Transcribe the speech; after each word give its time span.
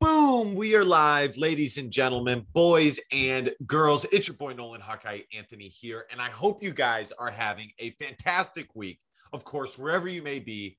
Boom, 0.00 0.54
we 0.54 0.74
are 0.76 0.84
live, 0.84 1.36
ladies 1.36 1.76
and 1.76 1.90
gentlemen, 1.90 2.46
boys 2.54 2.98
and 3.12 3.52
girls. 3.66 4.06
It's 4.10 4.28
your 4.28 4.36
boy 4.38 4.54
Nolan 4.54 4.80
Hawkeye 4.80 5.20
Anthony 5.36 5.68
here, 5.68 6.06
and 6.10 6.22
I 6.22 6.30
hope 6.30 6.62
you 6.62 6.72
guys 6.72 7.12
are 7.12 7.30
having 7.30 7.70
a 7.78 7.90
fantastic 7.90 8.74
week. 8.74 8.98
Of 9.34 9.44
course, 9.44 9.78
wherever 9.78 10.08
you 10.08 10.22
may 10.22 10.38
be, 10.38 10.78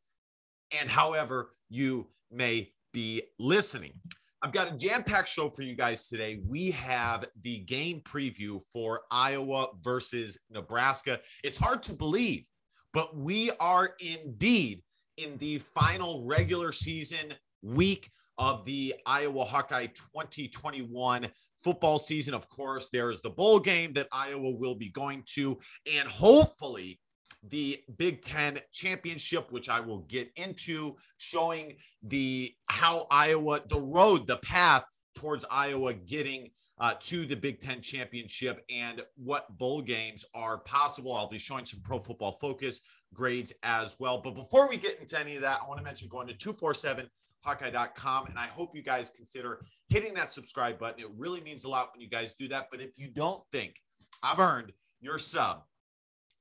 and 0.72 0.90
however 0.90 1.52
you 1.70 2.08
may 2.32 2.74
be 2.94 3.22
listening. 3.38 3.94
I've 4.42 4.54
got 4.54 4.74
a 4.74 4.76
jam 4.76 5.04
packed 5.04 5.30
show 5.30 5.52
for 5.52 5.62
you 5.62 5.76
guys 5.76 6.10
today. 6.10 6.42
We 6.48 6.72
have 6.72 7.28
the 7.44 7.60
game 7.60 8.02
preview 8.02 8.60
for 8.74 9.02
Iowa 9.12 9.68
versus 9.84 10.40
Nebraska. 10.50 11.20
It's 11.44 11.60
hard 11.60 11.84
to 11.84 11.94
believe, 11.94 12.50
but 12.92 13.16
we 13.16 13.52
are 13.60 13.92
indeed 14.00 14.82
in 15.18 15.38
the 15.38 15.60
final 15.60 16.26
regular 16.26 16.72
season 16.72 17.36
week 17.62 18.10
of 18.42 18.66
the 18.66 18.96
Iowa 19.06 19.46
Hawkeye 19.46 19.86
2021 19.86 21.28
football 21.64 22.00
season. 22.00 22.34
Of 22.34 22.50
course, 22.50 22.90
there's 22.92 23.22
the 23.22 23.30
bowl 23.30 23.60
game 23.60 23.94
that 23.94 24.08
Iowa 24.12 24.50
will 24.50 24.74
be 24.74 24.90
going 24.90 25.24
to, 25.36 25.60
and 25.94 26.10
hopefully 26.10 27.00
the 27.48 27.80
Big 27.98 28.24
Ten 28.24 28.58
championship, 28.74 29.52
which 29.52 29.70
I 29.70 29.80
will 29.80 30.00
get 30.00 30.32
into, 30.38 30.96
showing 31.20 31.76
the 32.02 32.52
how 32.68 33.06
Iowa, 33.12 33.62
the 33.70 33.80
road, 33.80 34.26
the 34.26 34.38
path 34.38 34.86
towards 35.14 35.46
Iowa 35.52 35.94
getting 35.94 36.50
uh, 36.80 36.96
to 37.00 37.28
the 37.28 37.36
Big 37.36 37.60
Ten 37.60 37.80
championship 37.80 38.66
and 38.72 39.04
what 39.18 39.56
bowl 39.60 39.84
games 39.84 40.26
are 40.34 40.58
possible. 40.58 41.14
I'll 41.14 41.30
be 41.30 41.38
showing 41.38 41.68
some 41.68 41.82
pro 41.82 42.00
football 42.00 42.32
focus 42.32 42.82
grades 43.14 43.54
as 43.62 43.96
well. 44.00 44.20
But 44.20 44.34
before 44.34 44.68
we 44.68 44.78
get 44.78 45.00
into 45.00 45.20
any 45.20 45.36
of 45.36 45.44
that, 45.44 45.60
I 45.64 45.68
want 45.68 45.78
to 45.78 45.84
mention 45.84 46.08
going 46.08 46.26
to 46.26 46.34
247 46.34 47.08
hawkeye.com. 47.44 48.28
And 48.28 48.38
I 48.38 48.48
hope 48.48 48.76
you 48.76 48.82
guys 48.82 49.10
consider 49.10 49.66
hitting 49.90 50.14
that 50.16 50.32
subscribe 50.32 50.80
button. 50.80 51.02
It 51.02 51.10
really 51.18 51.42
means 51.42 51.64
a 51.64 51.70
lot 51.70 51.90
when 51.94 52.02
you 52.02 52.10
guys 52.10 52.34
do 52.34 52.48
that. 52.50 52.68
But 52.72 52.82
if 52.82 52.98
you 52.98 53.10
don't 53.10 53.44
think 53.52 53.76
I've 54.24 54.40
earned 54.40 54.72
your 55.00 55.18
sub, 55.18 55.64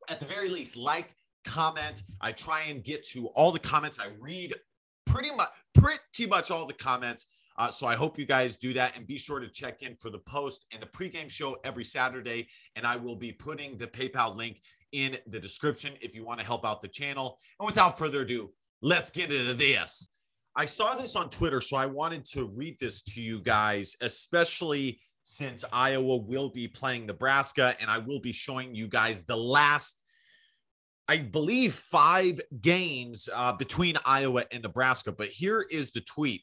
at 0.09 0.21
the 0.21 0.27
very 0.27 0.49
least, 0.49 0.77
like, 0.77 1.15
comment. 1.45 2.03
I 2.21 2.33
try 2.33 2.63
and 2.69 2.83
get 2.85 3.07
to 3.09 3.29
all 3.29 3.53
the 3.53 3.59
comments. 3.59 3.99
I 3.99 4.09
read 4.19 4.55
pretty 5.07 5.31
much 5.35 5.49
pretty 5.75 6.27
much 6.29 6.51
all 6.51 6.67
the 6.67 6.75
comments. 6.75 7.29
Uh, 7.57 7.71
so 7.71 7.87
I 7.87 7.95
hope 7.95 8.19
you 8.19 8.25
guys 8.25 8.57
do 8.57 8.73
that 8.73 8.97
and 8.97 9.07
be 9.07 9.19
sure 9.19 9.39
to 9.39 9.49
check 9.49 9.83
in 9.83 9.97
for 10.01 10.09
the 10.11 10.19
post 10.21 10.67
and 10.73 10.83
the 10.83 10.87
pregame 10.87 11.31
show 11.31 11.57
every 11.65 11.85
Saturday. 11.85 12.49
And 12.77 12.87
I 12.87 12.97
will 12.97 13.17
be 13.17 13.33
putting 13.33 13.77
the 13.77 13.87
PayPal 13.87 14.35
link 14.35 14.61
in 14.93 15.19
the 15.27 15.39
description 15.39 15.95
if 16.01 16.15
you 16.15 16.25
want 16.25 16.41
to 16.41 16.47
help 16.47 16.65
out 16.65 16.81
the 16.81 16.89
channel. 16.89 17.39
And 17.59 17.67
without 17.67 17.99
further 17.99 18.23
ado, 18.23 18.51
let's 18.83 19.11
get 19.11 19.31
into 19.31 19.55
this. 19.55 20.09
I 20.57 20.67
saw 20.67 20.95
this 20.95 21.15
on 21.17 21.31
Twitter, 21.31 21.61
so 21.61 21.77
I 21.77 21.87
wanted 21.87 22.25
to 22.27 22.45
read 22.45 22.79
this 22.81 23.03
to 23.03 23.21
you 23.21 23.41
guys, 23.41 23.97
especially 24.01 25.01
since 25.23 25.65
Iowa 25.73 26.17
will 26.17 26.51
be 26.51 26.67
playing 26.67 27.07
Nebraska, 27.07 27.77
and 27.81 27.91
I 27.91 27.99
will 27.99 28.21
be 28.21 28.33
showing 28.33 28.75
you 28.75 28.89
guys 28.89 29.23
the 29.23 29.37
last, 29.37 30.03
I 31.09 31.19
believe, 31.19 31.75
five 31.75 32.41
games 32.61 33.29
uh, 33.33 33.53
between 33.53 33.97
Iowa 34.05 34.45
and 34.51 34.63
Nebraska. 34.63 35.13
But 35.13 35.29
here 35.29 35.65
is 35.71 35.93
the 35.93 36.01
tweet 36.01 36.43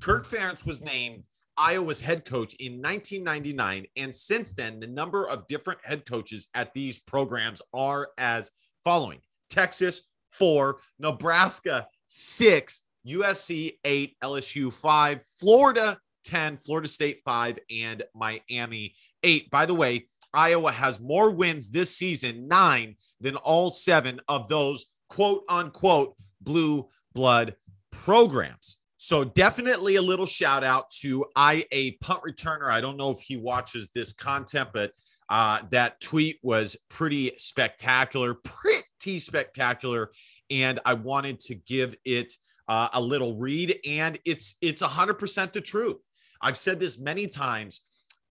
Kirk 0.00 0.26
Ferentz 0.26 0.66
was 0.66 0.82
named 0.82 1.24
Iowa's 1.56 2.00
head 2.00 2.24
coach 2.24 2.54
in 2.54 2.80
1999. 2.82 3.86
And 3.96 4.14
since 4.14 4.52
then, 4.52 4.80
the 4.80 4.86
number 4.86 5.28
of 5.28 5.46
different 5.46 5.80
head 5.82 6.06
coaches 6.06 6.48
at 6.54 6.74
these 6.74 6.98
programs 6.98 7.62
are 7.72 8.08
as 8.18 8.50
following 8.82 9.20
Texas, 9.50 10.02
four, 10.30 10.78
Nebraska, 10.98 11.86
six, 12.06 12.82
USC 13.06 13.78
eight, 13.84 14.16
LSU 14.22 14.72
five, 14.72 15.24
Florida 15.38 15.98
10, 16.24 16.56
Florida 16.58 16.88
State 16.88 17.20
five, 17.24 17.58
and 17.70 18.02
Miami 18.14 18.94
eight. 19.22 19.50
By 19.50 19.66
the 19.66 19.74
way, 19.74 20.06
Iowa 20.32 20.72
has 20.72 21.00
more 21.00 21.30
wins 21.30 21.70
this 21.70 21.96
season, 21.96 22.48
nine, 22.48 22.96
than 23.20 23.36
all 23.36 23.70
seven 23.70 24.20
of 24.28 24.48
those 24.48 24.86
quote 25.08 25.44
unquote 25.48 26.16
blue 26.40 26.88
blood 27.14 27.54
programs. 27.90 28.78
So 28.96 29.22
definitely 29.22 29.96
a 29.96 30.02
little 30.02 30.26
shout 30.26 30.64
out 30.64 30.90
to 31.00 31.26
IA 31.38 31.92
punt 32.00 32.22
returner. 32.26 32.70
I 32.70 32.80
don't 32.80 32.96
know 32.96 33.10
if 33.10 33.20
he 33.20 33.36
watches 33.36 33.90
this 33.94 34.12
content, 34.12 34.70
but 34.72 34.92
uh, 35.28 35.60
that 35.70 36.00
tweet 36.00 36.38
was 36.42 36.76
pretty 36.88 37.32
spectacular, 37.36 38.34
pretty 38.34 39.18
spectacular, 39.18 40.10
and 40.50 40.80
I 40.84 40.94
wanted 40.94 41.40
to 41.40 41.54
give 41.54 41.94
it 42.04 42.32
uh, 42.68 42.88
a 42.92 43.00
little 43.00 43.36
read, 43.36 43.78
and 43.86 44.18
it's 44.24 44.56
it's 44.60 44.82
hundred 44.82 45.14
percent 45.14 45.52
the 45.52 45.60
truth. 45.60 45.96
I've 46.40 46.56
said 46.56 46.80
this 46.80 46.98
many 46.98 47.26
times. 47.26 47.82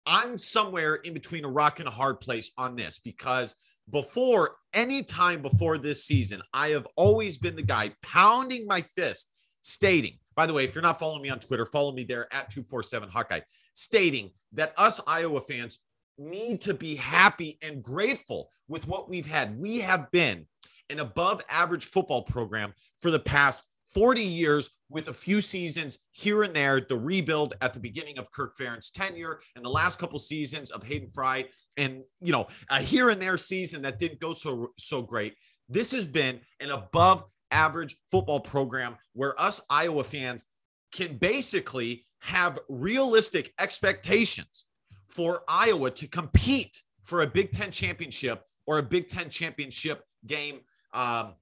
I'm 0.06 0.38
somewhere 0.38 0.96
in 0.96 1.12
between 1.12 1.44
a 1.44 1.50
rock 1.50 1.80
and 1.80 1.88
a 1.88 1.90
hard 1.90 2.20
place 2.20 2.50
on 2.56 2.76
this 2.76 2.98
because 2.98 3.54
before 3.90 4.56
any 4.72 5.02
time 5.02 5.42
before 5.42 5.76
this 5.76 6.04
season, 6.04 6.40
I 6.54 6.68
have 6.68 6.86
always 6.96 7.36
been 7.36 7.56
the 7.56 7.62
guy 7.62 7.92
pounding 8.02 8.66
my 8.66 8.80
fist, 8.80 9.58
stating, 9.62 10.18
by 10.34 10.46
the 10.46 10.54
way, 10.54 10.64
if 10.64 10.74
you're 10.74 10.82
not 10.82 10.98
following 10.98 11.22
me 11.22 11.30
on 11.30 11.40
Twitter, 11.40 11.66
follow 11.66 11.92
me 11.92 12.04
there 12.04 12.32
at 12.32 12.50
247 12.50 13.08
Hawkeye, 13.08 13.40
stating 13.74 14.30
that 14.52 14.72
us 14.76 15.00
Iowa 15.06 15.40
fans 15.40 15.80
need 16.18 16.60
to 16.62 16.74
be 16.74 16.96
happy 16.96 17.58
and 17.62 17.82
grateful 17.82 18.50
with 18.66 18.86
what 18.86 19.08
we've 19.08 19.26
had. 19.26 19.58
We 19.58 19.80
have 19.80 20.10
been 20.10 20.46
an 20.90 21.00
above 21.00 21.42
average 21.48 21.86
football 21.86 22.22
program 22.22 22.72
for 22.98 23.10
the 23.10 23.20
past 23.20 23.64
40 23.94 24.22
years 24.22 24.70
with 24.90 25.08
a 25.08 25.12
few 25.12 25.40
seasons 25.40 25.98
here 26.10 26.42
and 26.42 26.54
there, 26.54 26.80
the 26.80 26.96
rebuild 26.96 27.54
at 27.60 27.74
the 27.74 27.80
beginning 27.80 28.18
of 28.18 28.30
Kirk 28.32 28.56
Ferentz's 28.56 28.90
tenure 28.90 29.40
and 29.56 29.64
the 29.64 29.70
last 29.70 29.98
couple 29.98 30.18
seasons 30.18 30.70
of 30.70 30.82
Hayden 30.82 31.10
Fry 31.10 31.46
and, 31.76 32.02
you 32.20 32.32
know, 32.32 32.46
a 32.70 32.80
here 32.80 33.10
and 33.10 33.20
there 33.20 33.36
season 33.36 33.82
that 33.82 33.98
didn't 33.98 34.20
go 34.20 34.32
so, 34.32 34.72
so 34.78 35.02
great. 35.02 35.34
This 35.68 35.92
has 35.92 36.06
been 36.06 36.40
an 36.60 36.70
above 36.70 37.24
average 37.50 37.96
football 38.10 38.40
program 38.40 38.96
where 39.14 39.38
us 39.40 39.60
Iowa 39.70 40.04
fans 40.04 40.44
can 40.92 41.16
basically 41.16 42.06
have 42.20 42.58
realistic 42.68 43.52
expectations 43.58 44.66
for 45.08 45.42
Iowa 45.48 45.90
to 45.92 46.08
compete 46.08 46.82
for 47.02 47.22
a 47.22 47.26
Big 47.26 47.52
Ten 47.52 47.70
championship 47.70 48.42
or 48.66 48.78
a 48.78 48.82
Big 48.82 49.08
Ten 49.08 49.30
championship 49.30 50.02
game 50.26 50.60
um, 50.92 51.34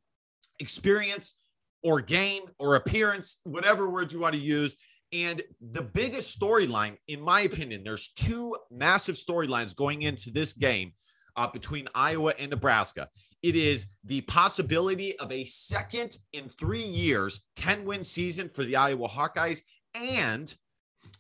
experience 0.61 1.39
or 1.87 2.01
game 2.01 2.43
or 2.59 2.75
appearance, 2.75 3.41
whatever 3.45 3.89
word 3.89 4.13
you 4.13 4.19
want 4.19 4.35
to 4.35 4.41
use. 4.41 4.77
And 5.13 5.41
the 5.71 5.83
biggest 5.83 6.37
storyline, 6.37 6.97
in 7.07 7.21
my 7.21 7.43
opinion, 7.43 7.85
there's 7.85 8.09
two 8.09 8.57
massive 8.73 9.15
storylines 9.15 9.77
going 9.77 10.03
into 10.03 10.33
this 10.33 10.53
game 10.53 10.95
uh, 11.37 11.47
between 11.47 11.87
Iowa 11.95 12.35
and 12.41 12.51
Nebraska. 12.51 13.09
It 13.45 13.55
is 13.55 13.87
the 14.03 14.23
possibility 14.23 15.17
of 15.21 15.31
a 15.31 15.45
second 15.45 16.17
in 16.33 16.51
three 16.59 16.83
years 16.83 17.43
10 17.55 17.85
win 17.85 18.03
season 18.03 18.49
for 18.49 18.65
the 18.65 18.75
Iowa 18.75 19.07
Hawkeyes 19.07 19.61
and 19.95 20.53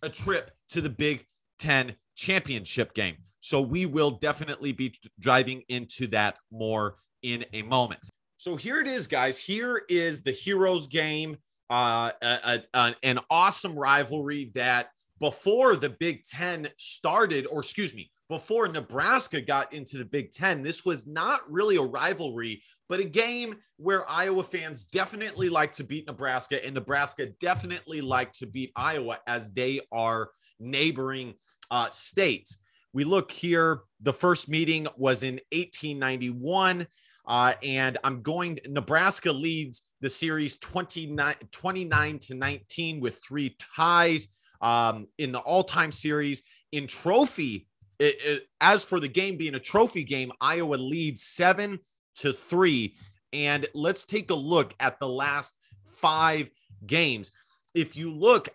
a 0.02 0.08
trip 0.08 0.50
to 0.70 0.80
the 0.80 0.90
Big 0.90 1.24
Ten 1.60 1.94
championship 2.16 2.92
game. 2.92 3.18
So 3.38 3.60
we 3.60 3.86
will 3.86 4.10
definitely 4.10 4.72
be 4.72 4.96
driving 5.20 5.62
into 5.68 6.08
that 6.08 6.38
more 6.50 6.96
in 7.22 7.44
a 7.52 7.62
moment. 7.62 8.10
So 8.38 8.56
here 8.56 8.80
it 8.80 8.86
is, 8.86 9.06
guys. 9.06 9.40
Here 9.40 9.82
is 9.88 10.22
the 10.22 10.30
Heroes 10.30 10.86
game, 10.86 11.38
uh, 11.70 12.12
a, 12.22 12.60
a, 12.74 12.94
an 13.02 13.18
awesome 13.30 13.74
rivalry 13.74 14.50
that 14.54 14.90
before 15.18 15.76
the 15.76 15.88
Big 15.88 16.24
Ten 16.24 16.68
started, 16.76 17.46
or 17.46 17.60
excuse 17.60 17.94
me, 17.94 18.10
before 18.28 18.68
Nebraska 18.68 19.40
got 19.40 19.72
into 19.72 19.96
the 19.96 20.04
Big 20.04 20.32
Ten, 20.32 20.62
this 20.62 20.84
was 20.84 21.06
not 21.06 21.50
really 21.50 21.76
a 21.76 21.82
rivalry, 21.82 22.62
but 22.90 23.00
a 23.00 23.04
game 23.04 23.56
where 23.78 24.08
Iowa 24.10 24.42
fans 24.42 24.84
definitely 24.84 25.48
like 25.48 25.72
to 25.72 25.84
beat 25.84 26.06
Nebraska, 26.06 26.62
and 26.64 26.74
Nebraska 26.74 27.26
definitely 27.40 28.02
like 28.02 28.32
to 28.34 28.46
beat 28.46 28.70
Iowa 28.76 29.18
as 29.26 29.50
they 29.52 29.80
are 29.92 30.28
neighboring 30.60 31.34
uh, 31.70 31.88
states. 31.88 32.58
We 32.92 33.04
look 33.04 33.30
here, 33.30 33.80
the 34.00 34.12
first 34.12 34.48
meeting 34.48 34.86
was 34.96 35.22
in 35.22 35.40
1891. 35.52 36.86
Uh, 37.26 37.54
and 37.62 37.98
I'm 38.04 38.22
going, 38.22 38.58
Nebraska 38.68 39.32
leads 39.32 39.82
the 40.00 40.10
series 40.10 40.56
29, 40.58 41.34
29 41.50 42.18
to 42.20 42.34
19 42.34 43.00
with 43.00 43.20
three 43.26 43.56
ties 43.76 44.28
um, 44.60 45.08
in 45.18 45.32
the 45.32 45.40
all 45.40 45.64
time 45.64 45.92
series. 45.92 46.42
In 46.72 46.86
trophy, 46.86 47.66
it, 47.98 48.16
it, 48.24 48.42
as 48.60 48.84
for 48.84 49.00
the 49.00 49.08
game 49.08 49.36
being 49.36 49.54
a 49.54 49.60
trophy 49.60 50.04
game, 50.04 50.30
Iowa 50.40 50.76
leads 50.76 51.22
seven 51.22 51.78
to 52.16 52.32
three. 52.32 52.94
And 53.32 53.66
let's 53.74 54.04
take 54.04 54.30
a 54.30 54.34
look 54.34 54.74
at 54.80 55.00
the 55.00 55.08
last 55.08 55.56
five 55.86 56.50
games. 56.86 57.32
If 57.74 57.96
you 57.96 58.12
look, 58.12 58.48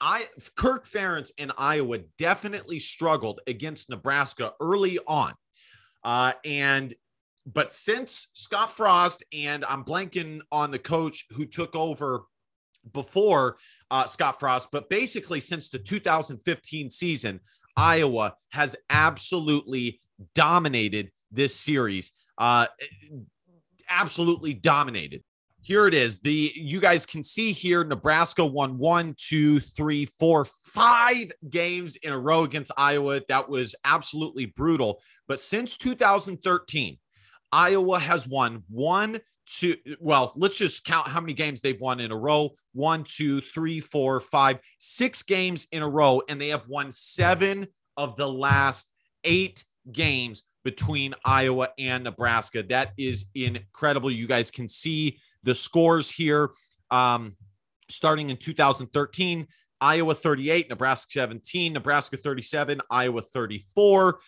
I 0.00 0.24
Kirk 0.56 0.86
Ferentz 0.86 1.30
and 1.38 1.52
Iowa 1.58 1.98
definitely 2.16 2.80
struggled 2.80 3.40
against 3.46 3.90
Nebraska 3.90 4.54
early 4.60 4.98
on. 5.06 5.34
Uh, 6.04 6.32
and 6.44 6.94
but 7.52 7.72
since 7.72 8.28
Scott 8.34 8.70
Frost 8.70 9.24
and 9.32 9.64
I'm 9.64 9.84
blanking 9.84 10.40
on 10.52 10.70
the 10.70 10.78
coach 10.78 11.26
who 11.30 11.46
took 11.46 11.74
over 11.74 12.22
before 12.92 13.56
uh, 13.90 14.04
Scott 14.04 14.38
Frost, 14.38 14.68
but 14.70 14.90
basically 14.90 15.40
since 15.40 15.68
the 15.68 15.78
2015 15.78 16.90
season, 16.90 17.40
Iowa 17.76 18.34
has 18.52 18.76
absolutely 18.90 20.00
dominated 20.34 21.10
this 21.30 21.54
series. 21.54 22.12
Uh, 22.36 22.66
absolutely 23.88 24.54
dominated. 24.54 25.22
Here 25.62 25.86
it 25.86 25.94
is. 25.94 26.20
The 26.20 26.52
you 26.54 26.80
guys 26.80 27.04
can 27.04 27.22
see 27.22 27.52
here 27.52 27.84
Nebraska 27.84 28.44
won 28.44 28.78
one, 28.78 29.14
two, 29.18 29.60
three, 29.60 30.06
four, 30.06 30.46
five 30.64 31.32
games 31.50 31.96
in 31.96 32.12
a 32.12 32.18
row 32.18 32.44
against 32.44 32.72
Iowa. 32.76 33.20
That 33.28 33.48
was 33.48 33.74
absolutely 33.84 34.46
brutal. 34.46 35.02
But 35.26 35.40
since 35.40 35.76
2013, 35.76 36.98
Iowa 37.52 37.98
has 37.98 38.28
won 38.28 38.62
one, 38.68 39.18
two. 39.46 39.76
Well, 40.00 40.32
let's 40.36 40.58
just 40.58 40.84
count 40.84 41.08
how 41.08 41.20
many 41.20 41.34
games 41.34 41.60
they've 41.60 41.80
won 41.80 42.00
in 42.00 42.12
a 42.12 42.16
row 42.16 42.50
one, 42.72 43.04
two, 43.04 43.40
three, 43.40 43.80
four, 43.80 44.20
five, 44.20 44.58
six 44.78 45.22
games 45.22 45.66
in 45.72 45.82
a 45.82 45.88
row. 45.88 46.22
And 46.28 46.40
they 46.40 46.48
have 46.48 46.68
won 46.68 46.92
seven 46.92 47.66
of 47.96 48.16
the 48.16 48.28
last 48.28 48.92
eight 49.24 49.64
games 49.90 50.44
between 50.64 51.14
Iowa 51.24 51.68
and 51.78 52.04
Nebraska. 52.04 52.62
That 52.62 52.92
is 52.98 53.26
incredible. 53.34 54.10
You 54.10 54.26
guys 54.26 54.50
can 54.50 54.68
see 54.68 55.18
the 55.42 55.54
scores 55.54 56.10
here. 56.10 56.50
Um, 56.90 57.36
starting 57.88 58.30
in 58.30 58.36
2013, 58.36 59.46
Iowa 59.80 60.14
38, 60.14 60.68
Nebraska 60.68 61.10
17, 61.12 61.72
Nebraska 61.72 62.16
37, 62.16 62.80
Iowa 62.90 63.22
34. 63.22 64.18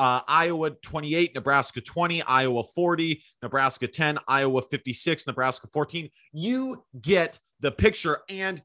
Uh, 0.00 0.22
Iowa 0.28 0.70
28, 0.70 1.34
Nebraska 1.34 1.82
20, 1.82 2.22
Iowa 2.22 2.64
40, 2.64 3.22
Nebraska 3.42 3.86
10, 3.86 4.18
Iowa 4.26 4.62
56, 4.62 5.26
Nebraska 5.26 5.68
14. 5.70 6.08
You 6.32 6.82
get 7.02 7.38
the 7.60 7.70
picture. 7.70 8.20
And 8.30 8.62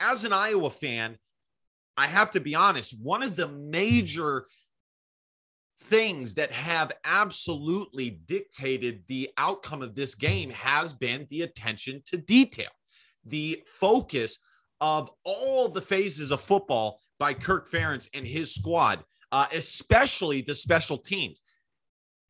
as 0.00 0.24
an 0.24 0.32
Iowa 0.32 0.70
fan, 0.70 1.18
I 1.98 2.06
have 2.06 2.30
to 2.30 2.40
be 2.40 2.54
honest, 2.54 2.96
one 3.02 3.22
of 3.22 3.36
the 3.36 3.48
major 3.48 4.46
things 5.82 6.32
that 6.36 6.50
have 6.50 6.92
absolutely 7.04 8.18
dictated 8.24 9.02
the 9.06 9.28
outcome 9.36 9.82
of 9.82 9.94
this 9.94 10.14
game 10.14 10.48
has 10.48 10.94
been 10.94 11.26
the 11.28 11.42
attention 11.42 12.00
to 12.06 12.16
detail, 12.16 12.70
the 13.22 13.62
focus 13.66 14.38
of 14.80 15.10
all 15.24 15.68
the 15.68 15.82
phases 15.82 16.30
of 16.30 16.40
football 16.40 17.00
by 17.18 17.34
Kirk 17.34 17.70
Ferentz 17.70 18.08
and 18.14 18.26
his 18.26 18.54
squad, 18.54 19.04
uh, 19.32 19.46
especially 19.52 20.42
the 20.42 20.54
special 20.54 20.98
teams. 20.98 21.42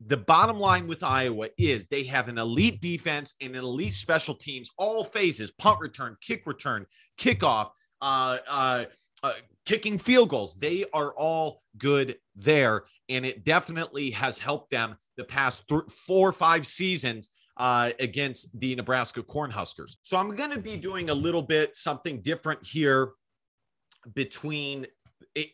The 0.07 0.17
bottom 0.17 0.59
line 0.59 0.87
with 0.87 1.03
Iowa 1.03 1.49
is 1.59 1.87
they 1.87 2.05
have 2.05 2.29
an 2.29 2.39
elite 2.39 2.81
defense 2.81 3.35
and 3.41 3.57
an 3.57 3.65
elite 3.65 3.95
special 3.95 4.35
teams, 4.35 4.71
all 4.79 5.03
phases 5.03 5.51
punt 5.51 5.81
return, 5.81 6.17
kick 6.21 6.47
return, 6.47 6.87
kickoff, 7.19 7.71
uh, 8.01 8.39
uh, 8.49 8.85
uh 9.25 9.33
kicking 9.67 9.99
field 9.99 10.29
goals. 10.29 10.55
They 10.55 10.85
are 10.93 11.13
all 11.17 11.63
good 11.77 12.17
there. 12.37 12.85
And 13.09 13.27
it 13.27 13.45
definitely 13.45 14.11
has 14.13 14.39
helped 14.39 14.71
them 14.71 14.97
the 15.17 15.25
past 15.25 15.67
th- 15.69 15.83
four 16.07 16.29
or 16.29 16.33
five 16.33 16.67
seasons 16.67 17.31
uh, 17.57 17.91
against 17.99 18.59
the 18.61 18.77
Nebraska 18.77 19.23
Cornhuskers. 19.23 19.97
So 20.03 20.17
I'm 20.17 20.37
going 20.37 20.53
to 20.53 20.61
be 20.61 20.77
doing 20.77 21.11
a 21.11 21.15
little 21.15 21.43
bit 21.43 21.75
something 21.75 22.21
different 22.23 22.65
here 22.65 23.13
between 24.15 24.87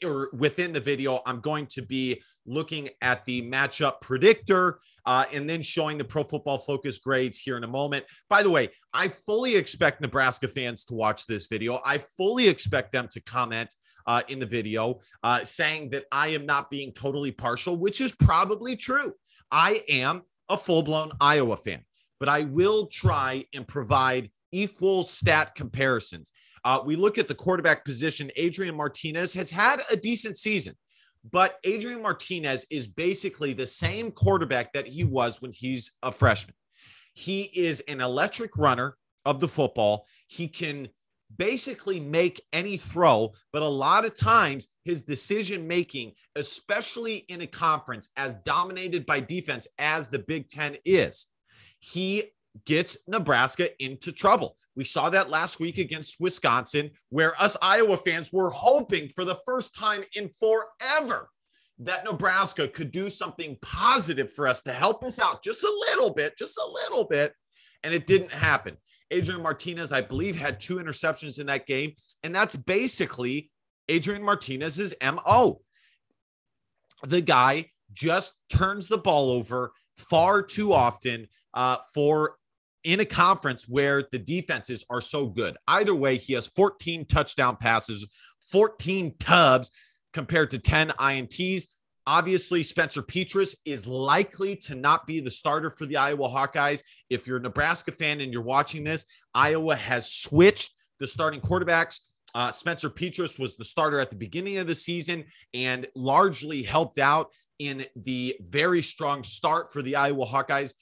or 0.04 0.30
within 0.32 0.72
the 0.72 0.80
video, 0.80 1.20
I'm 1.26 1.40
going 1.40 1.66
to 1.68 1.82
be 1.82 2.22
looking 2.46 2.88
at 3.02 3.24
the 3.24 3.42
matchup 3.42 4.00
predictor 4.00 4.78
uh, 5.06 5.24
and 5.32 5.48
then 5.48 5.62
showing 5.62 5.98
the 5.98 6.04
Pro 6.04 6.24
Football 6.24 6.58
Focus 6.58 6.98
grades 6.98 7.38
here 7.38 7.56
in 7.56 7.64
a 7.64 7.68
moment. 7.68 8.04
By 8.28 8.42
the 8.42 8.50
way, 8.50 8.70
I 8.92 9.08
fully 9.08 9.56
expect 9.56 10.00
Nebraska 10.00 10.48
fans 10.48 10.84
to 10.86 10.94
watch 10.94 11.26
this 11.26 11.46
video. 11.46 11.80
I 11.84 11.98
fully 11.98 12.48
expect 12.48 12.92
them 12.92 13.08
to 13.08 13.20
comment 13.22 13.74
uh, 14.06 14.22
in 14.28 14.38
the 14.38 14.46
video 14.46 15.00
uh, 15.22 15.40
saying 15.40 15.90
that 15.90 16.04
I 16.12 16.28
am 16.28 16.46
not 16.46 16.70
being 16.70 16.92
totally 16.92 17.32
partial, 17.32 17.76
which 17.76 18.00
is 18.00 18.14
probably 18.14 18.76
true. 18.76 19.14
I 19.50 19.80
am 19.88 20.22
a 20.48 20.56
full 20.56 20.82
blown 20.82 21.12
Iowa 21.20 21.56
fan, 21.56 21.84
but 22.20 22.28
I 22.28 22.42
will 22.42 22.86
try 22.86 23.44
and 23.54 23.66
provide 23.66 24.30
equal 24.52 25.04
stat 25.04 25.54
comparisons. 25.54 26.30
Uh, 26.64 26.80
we 26.84 26.96
look 26.96 27.18
at 27.18 27.28
the 27.28 27.34
quarterback 27.34 27.84
position. 27.84 28.30
Adrian 28.36 28.74
Martinez 28.74 29.34
has 29.34 29.50
had 29.50 29.80
a 29.90 29.96
decent 29.96 30.38
season, 30.38 30.74
but 31.30 31.56
Adrian 31.64 32.02
Martinez 32.02 32.64
is 32.70 32.88
basically 32.88 33.52
the 33.52 33.66
same 33.66 34.10
quarterback 34.10 34.72
that 34.72 34.86
he 34.86 35.04
was 35.04 35.42
when 35.42 35.52
he's 35.52 35.92
a 36.02 36.10
freshman. 36.10 36.54
He 37.14 37.42
is 37.54 37.80
an 37.80 38.00
electric 38.00 38.56
runner 38.56 38.96
of 39.24 39.40
the 39.40 39.48
football. 39.48 40.06
He 40.26 40.48
can 40.48 40.88
basically 41.36 42.00
make 42.00 42.40
any 42.52 42.76
throw, 42.76 43.32
but 43.52 43.62
a 43.62 43.68
lot 43.68 44.04
of 44.04 44.16
times 44.16 44.68
his 44.84 45.02
decision 45.02 45.66
making, 45.66 46.12
especially 46.36 47.24
in 47.28 47.40
a 47.40 47.46
conference 47.46 48.10
as 48.16 48.36
dominated 48.36 49.06
by 49.06 49.20
defense 49.20 49.66
as 49.78 50.08
the 50.08 50.18
Big 50.20 50.48
Ten 50.48 50.76
is, 50.84 51.26
he 51.80 52.24
gets 52.64 52.96
Nebraska 53.08 53.70
into 53.82 54.12
trouble. 54.12 54.56
We 54.76 54.84
saw 54.84 55.10
that 55.10 55.30
last 55.30 55.60
week 55.60 55.78
against 55.78 56.20
Wisconsin, 56.20 56.90
where 57.10 57.40
us 57.40 57.56
Iowa 57.62 57.96
fans 57.96 58.32
were 58.32 58.50
hoping 58.50 59.08
for 59.08 59.24
the 59.24 59.38
first 59.46 59.74
time 59.74 60.02
in 60.16 60.28
forever 60.28 61.30
that 61.78 62.04
Nebraska 62.04 62.68
could 62.68 62.92
do 62.92 63.10
something 63.10 63.56
positive 63.62 64.32
for 64.32 64.46
us 64.46 64.62
to 64.62 64.72
help 64.72 65.04
us 65.04 65.18
out 65.18 65.42
just 65.42 65.64
a 65.64 65.84
little 65.90 66.12
bit, 66.12 66.36
just 66.38 66.58
a 66.58 66.70
little 66.70 67.04
bit. 67.04 67.32
And 67.82 67.92
it 67.92 68.06
didn't 68.06 68.32
happen. 68.32 68.76
Adrian 69.10 69.42
Martinez, 69.42 69.92
I 69.92 70.00
believe, 70.00 70.36
had 70.36 70.60
two 70.60 70.76
interceptions 70.76 71.38
in 71.38 71.46
that 71.46 71.66
game. 71.66 71.92
And 72.22 72.34
that's 72.34 72.56
basically 72.56 73.50
Adrian 73.88 74.22
Martinez's 74.22 74.94
MO. 75.02 75.60
The 77.02 77.20
guy 77.20 77.70
just 77.92 78.40
turns 78.48 78.88
the 78.88 78.98
ball 78.98 79.30
over 79.30 79.72
far 79.96 80.42
too 80.42 80.72
often 80.72 81.28
uh, 81.52 81.76
for 81.92 82.36
in 82.84 83.00
a 83.00 83.04
conference 83.04 83.66
where 83.68 84.04
the 84.12 84.18
defenses 84.18 84.84
are 84.90 85.00
so 85.00 85.26
good. 85.26 85.56
Either 85.66 85.94
way, 85.94 86.16
he 86.16 86.34
has 86.34 86.46
14 86.48 87.06
touchdown 87.06 87.56
passes, 87.56 88.06
14 88.50 89.14
tubs 89.18 89.70
compared 90.12 90.50
to 90.50 90.58
10 90.58 90.90
INTs. 90.90 91.66
Obviously, 92.06 92.62
Spencer 92.62 93.02
Petras 93.02 93.56
is 93.64 93.86
likely 93.88 94.54
to 94.56 94.74
not 94.74 95.06
be 95.06 95.20
the 95.20 95.30
starter 95.30 95.70
for 95.70 95.86
the 95.86 95.96
Iowa 95.96 96.28
Hawkeyes. 96.28 96.82
If 97.08 97.26
you're 97.26 97.38
a 97.38 97.40
Nebraska 97.40 97.92
fan 97.92 98.20
and 98.20 98.30
you're 98.30 98.42
watching 98.42 98.84
this, 98.84 99.06
Iowa 99.34 99.74
has 99.74 100.12
switched 100.12 100.74
the 101.00 101.06
starting 101.06 101.40
quarterbacks. 101.40 102.00
Uh, 102.34 102.50
Spencer 102.50 102.90
Petras 102.90 103.38
was 103.38 103.56
the 103.56 103.64
starter 103.64 104.00
at 104.00 104.10
the 104.10 104.16
beginning 104.16 104.58
of 104.58 104.66
the 104.66 104.74
season 104.74 105.24
and 105.54 105.86
largely 105.94 106.62
helped 106.62 106.98
out 106.98 107.28
in 107.58 107.86
the 107.96 108.36
very 108.40 108.82
strong 108.82 109.22
start 109.22 109.72
for 109.72 109.80
the 109.80 109.96
Iowa 109.96 110.26
Hawkeyes 110.26 110.74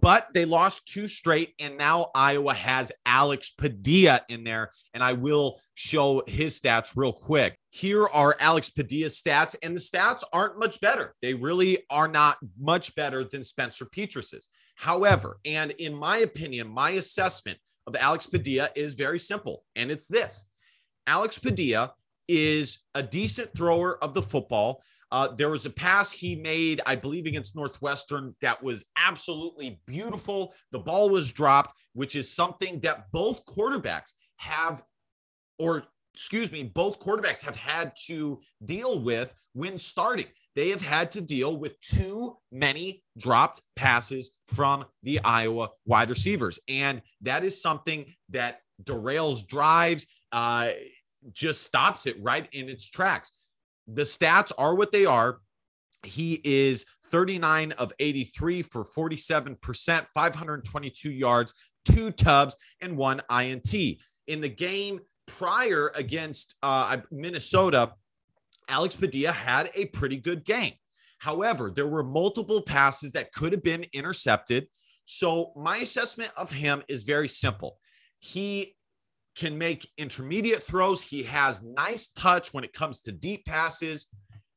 but 0.00 0.28
they 0.34 0.44
lost 0.44 0.86
two 0.86 1.06
straight, 1.06 1.54
and 1.60 1.78
now 1.78 2.10
Iowa 2.14 2.52
has 2.54 2.90
Alex 3.06 3.50
Padilla 3.50 4.22
in 4.28 4.42
there. 4.42 4.70
And 4.92 5.02
I 5.02 5.12
will 5.12 5.60
show 5.74 6.22
his 6.26 6.60
stats 6.60 6.92
real 6.96 7.12
quick. 7.12 7.56
Here 7.70 8.06
are 8.06 8.36
Alex 8.40 8.70
Padilla's 8.70 9.20
stats, 9.20 9.54
and 9.62 9.76
the 9.76 9.80
stats 9.80 10.24
aren't 10.32 10.58
much 10.58 10.80
better. 10.80 11.14
They 11.22 11.34
really 11.34 11.78
are 11.90 12.08
not 12.08 12.38
much 12.58 12.94
better 12.94 13.24
than 13.24 13.44
Spencer 13.44 13.84
Petras's. 13.84 14.48
However, 14.76 15.38
and 15.44 15.70
in 15.72 15.94
my 15.94 16.18
opinion, 16.18 16.68
my 16.68 16.90
assessment 16.90 17.58
of 17.86 17.94
Alex 17.96 18.26
Padilla 18.26 18.70
is 18.74 18.94
very 18.94 19.18
simple, 19.18 19.64
and 19.76 19.90
it's 19.90 20.08
this 20.08 20.46
Alex 21.06 21.38
Padilla 21.38 21.92
is 22.28 22.80
a 22.94 23.02
decent 23.02 23.56
thrower 23.56 24.02
of 24.02 24.14
the 24.14 24.22
football. 24.22 24.82
Uh, 25.14 25.28
there 25.28 25.48
was 25.48 25.64
a 25.64 25.70
pass 25.70 26.10
he 26.10 26.34
made, 26.34 26.80
I 26.86 26.96
believe, 26.96 27.26
against 27.26 27.54
Northwestern 27.54 28.34
that 28.40 28.60
was 28.60 28.84
absolutely 28.98 29.80
beautiful. 29.86 30.52
The 30.72 30.80
ball 30.80 31.08
was 31.08 31.30
dropped, 31.30 31.72
which 31.92 32.16
is 32.16 32.34
something 32.34 32.80
that 32.80 33.12
both 33.12 33.46
quarterbacks 33.46 34.14
have, 34.38 34.82
or 35.56 35.84
excuse 36.14 36.50
me, 36.50 36.64
both 36.64 36.98
quarterbacks 36.98 37.44
have 37.44 37.54
had 37.54 37.92
to 38.06 38.40
deal 38.64 38.98
with 38.98 39.32
when 39.52 39.78
starting. 39.78 40.26
They 40.56 40.70
have 40.70 40.82
had 40.82 41.12
to 41.12 41.20
deal 41.20 41.58
with 41.58 41.80
too 41.80 42.36
many 42.50 43.04
dropped 43.16 43.62
passes 43.76 44.32
from 44.48 44.84
the 45.04 45.20
Iowa 45.22 45.68
wide 45.86 46.10
receivers. 46.10 46.58
And 46.68 47.00
that 47.20 47.44
is 47.44 47.62
something 47.62 48.04
that 48.30 48.62
derails 48.82 49.46
drives, 49.46 50.08
uh, 50.32 50.70
just 51.32 51.62
stops 51.62 52.06
it 52.06 52.16
right 52.20 52.48
in 52.50 52.68
its 52.68 52.90
tracks 52.90 53.32
the 53.86 54.02
stats 54.02 54.52
are 54.56 54.74
what 54.74 54.92
they 54.92 55.04
are. 55.06 55.38
He 56.04 56.40
is 56.44 56.84
39 57.06 57.72
of 57.72 57.92
83 57.98 58.62
for 58.62 58.84
47%, 58.84 60.06
522 60.14 61.10
yards, 61.10 61.54
two 61.84 62.10
tubs, 62.10 62.56
and 62.80 62.96
one 62.96 63.22
INT. 63.30 63.74
In 64.26 64.40
the 64.40 64.48
game 64.48 65.00
prior 65.26 65.92
against 65.94 66.56
uh, 66.62 66.98
Minnesota, 67.10 67.92
Alex 68.68 68.96
Padilla 68.96 69.32
had 69.32 69.70
a 69.74 69.86
pretty 69.86 70.16
good 70.16 70.44
game. 70.44 70.72
However, 71.18 71.70
there 71.70 71.86
were 71.86 72.02
multiple 72.02 72.62
passes 72.62 73.12
that 73.12 73.32
could 73.32 73.52
have 73.52 73.62
been 73.62 73.84
intercepted. 73.92 74.66
So, 75.06 75.52
my 75.56 75.78
assessment 75.78 76.30
of 76.36 76.50
him 76.50 76.82
is 76.88 77.02
very 77.02 77.28
simple. 77.28 77.78
He 78.18 78.74
can 79.36 79.56
make 79.56 79.88
intermediate 79.98 80.64
throws. 80.64 81.02
He 81.02 81.22
has 81.24 81.62
nice 81.62 82.08
touch 82.08 82.54
when 82.54 82.64
it 82.64 82.72
comes 82.72 83.00
to 83.00 83.12
deep 83.12 83.44
passes. 83.44 84.06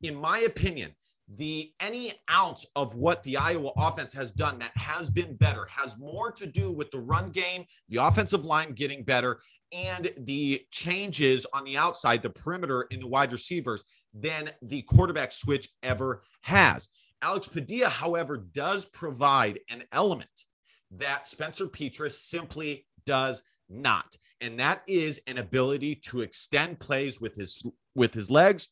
In 0.02 0.16
my 0.16 0.40
opinion, 0.40 0.94
the 1.36 1.74
any 1.82 2.14
ounce 2.32 2.66
of 2.76 2.96
what 2.96 3.22
the 3.24 3.36
Iowa 3.36 3.72
offense 3.76 4.14
has 4.14 4.32
done 4.32 4.60
that 4.60 4.72
has 4.76 5.10
been 5.10 5.36
better 5.36 5.66
has 5.70 5.98
more 5.98 6.32
to 6.32 6.48
do 6.48 6.72
with 6.72 6.90
the 6.92 7.00
run 7.00 7.32
game, 7.32 7.66
the 7.90 7.98
offensive 7.98 8.46
line 8.46 8.72
getting 8.72 9.04
better, 9.04 9.40
and 9.74 10.10
the 10.20 10.62
changes 10.72 11.46
on 11.54 11.66
the 11.66 11.76
outside, 11.76 12.22
the 12.22 12.30
perimeter 12.30 12.88
in 12.92 13.02
the 13.02 13.08
wide 13.08 13.34
receivers 13.34 13.84
than 14.14 14.50
the 14.62 14.84
quarterback 14.84 15.32
switch 15.32 15.70
ever 15.84 16.24
has. 16.42 16.90
Alex 17.22 17.48
Padilla, 17.48 17.90
however, 17.90 18.38
does 18.54 18.86
provide 18.86 19.60
an 19.70 19.84
element 19.92 20.46
that 20.92 21.28
Spencer 21.28 21.68
Petras 21.68 22.12
simply 22.12 22.86
does 23.06 23.44
not. 23.70 24.16
And 24.42 24.60
that 24.60 24.84
is 24.88 25.22
an 25.28 25.38
ability 25.38 25.96
to 25.96 26.22
extend 26.22 26.80
plays 26.80 27.20
with 27.20 27.36
his 27.36 27.66
with 27.96 28.14
his 28.14 28.30
legs 28.30 28.70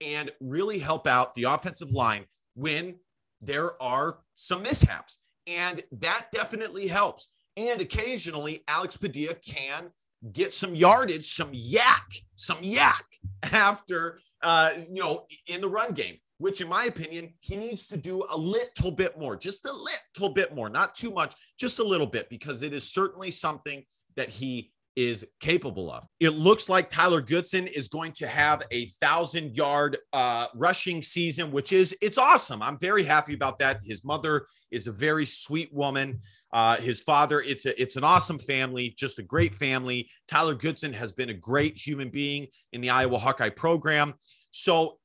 and 0.00 0.32
really 0.40 0.78
help 0.78 1.06
out 1.06 1.34
the 1.34 1.44
offensive 1.44 1.90
line 1.90 2.24
when 2.54 2.96
there 3.40 3.80
are 3.82 4.18
some 4.34 4.62
mishaps. 4.62 5.20
And 5.46 5.82
that 5.92 6.26
definitely 6.32 6.88
helps. 6.88 7.30
And 7.56 7.80
occasionally, 7.80 8.64
Alex 8.66 8.96
Padilla 8.96 9.34
can 9.34 9.90
get 10.32 10.52
some 10.52 10.74
yardage, 10.74 11.24
some 11.24 11.50
yak, 11.52 12.06
some 12.34 12.58
yak 12.62 13.04
after, 13.52 14.20
uh, 14.42 14.70
you 14.90 15.00
know, 15.00 15.26
in 15.46 15.60
the 15.60 15.68
run 15.68 15.92
game, 15.92 16.16
which, 16.38 16.60
in 16.60 16.68
my 16.68 16.84
opinion, 16.84 17.34
he 17.40 17.56
needs 17.56 17.86
to 17.86 17.96
do 17.96 18.24
a 18.30 18.36
little 18.36 18.90
bit 18.90 19.18
more, 19.18 19.36
just 19.36 19.66
a 19.66 19.72
little 19.72 20.34
bit 20.34 20.54
more, 20.54 20.68
not 20.68 20.94
too 20.94 21.10
much, 21.10 21.34
just 21.58 21.78
a 21.78 21.84
little 21.84 22.06
bit, 22.06 22.28
because 22.30 22.62
it 22.62 22.72
is 22.72 22.90
certainly 22.90 23.30
something 23.30 23.84
that 24.16 24.30
he 24.30 24.72
is 24.96 25.26
capable 25.40 25.90
of. 25.90 26.06
It 26.20 26.30
looks 26.30 26.68
like 26.68 26.88
Tyler 26.88 27.20
Goodson 27.20 27.66
is 27.66 27.88
going 27.88 28.12
to 28.12 28.26
have 28.26 28.62
a 28.70 28.86
thousand 29.00 29.56
yard 29.56 29.98
uh, 30.12 30.46
rushing 30.54 31.02
season, 31.02 31.50
which 31.50 31.72
is 31.72 31.96
it's 32.00 32.18
awesome. 32.18 32.62
I'm 32.62 32.78
very 32.78 33.02
happy 33.02 33.34
about 33.34 33.58
that. 33.58 33.80
His 33.84 34.04
mother 34.04 34.46
is 34.70 34.86
a 34.86 34.92
very 34.92 35.26
sweet 35.26 35.72
woman. 35.72 36.20
Uh, 36.52 36.76
his 36.76 37.00
father, 37.00 37.40
it's 37.40 37.66
a 37.66 37.80
it's 37.80 37.96
an 37.96 38.04
awesome 38.04 38.38
family, 38.38 38.94
just 38.96 39.18
a 39.18 39.22
great 39.22 39.54
family. 39.54 40.08
Tyler 40.28 40.54
Goodson 40.54 40.92
has 40.92 41.12
been 41.12 41.30
a 41.30 41.34
great 41.34 41.76
human 41.76 42.10
being 42.10 42.46
in 42.72 42.80
the 42.80 42.90
Iowa 42.90 43.18
Hawkeye 43.18 43.50
program. 43.50 44.14
So 44.50 44.98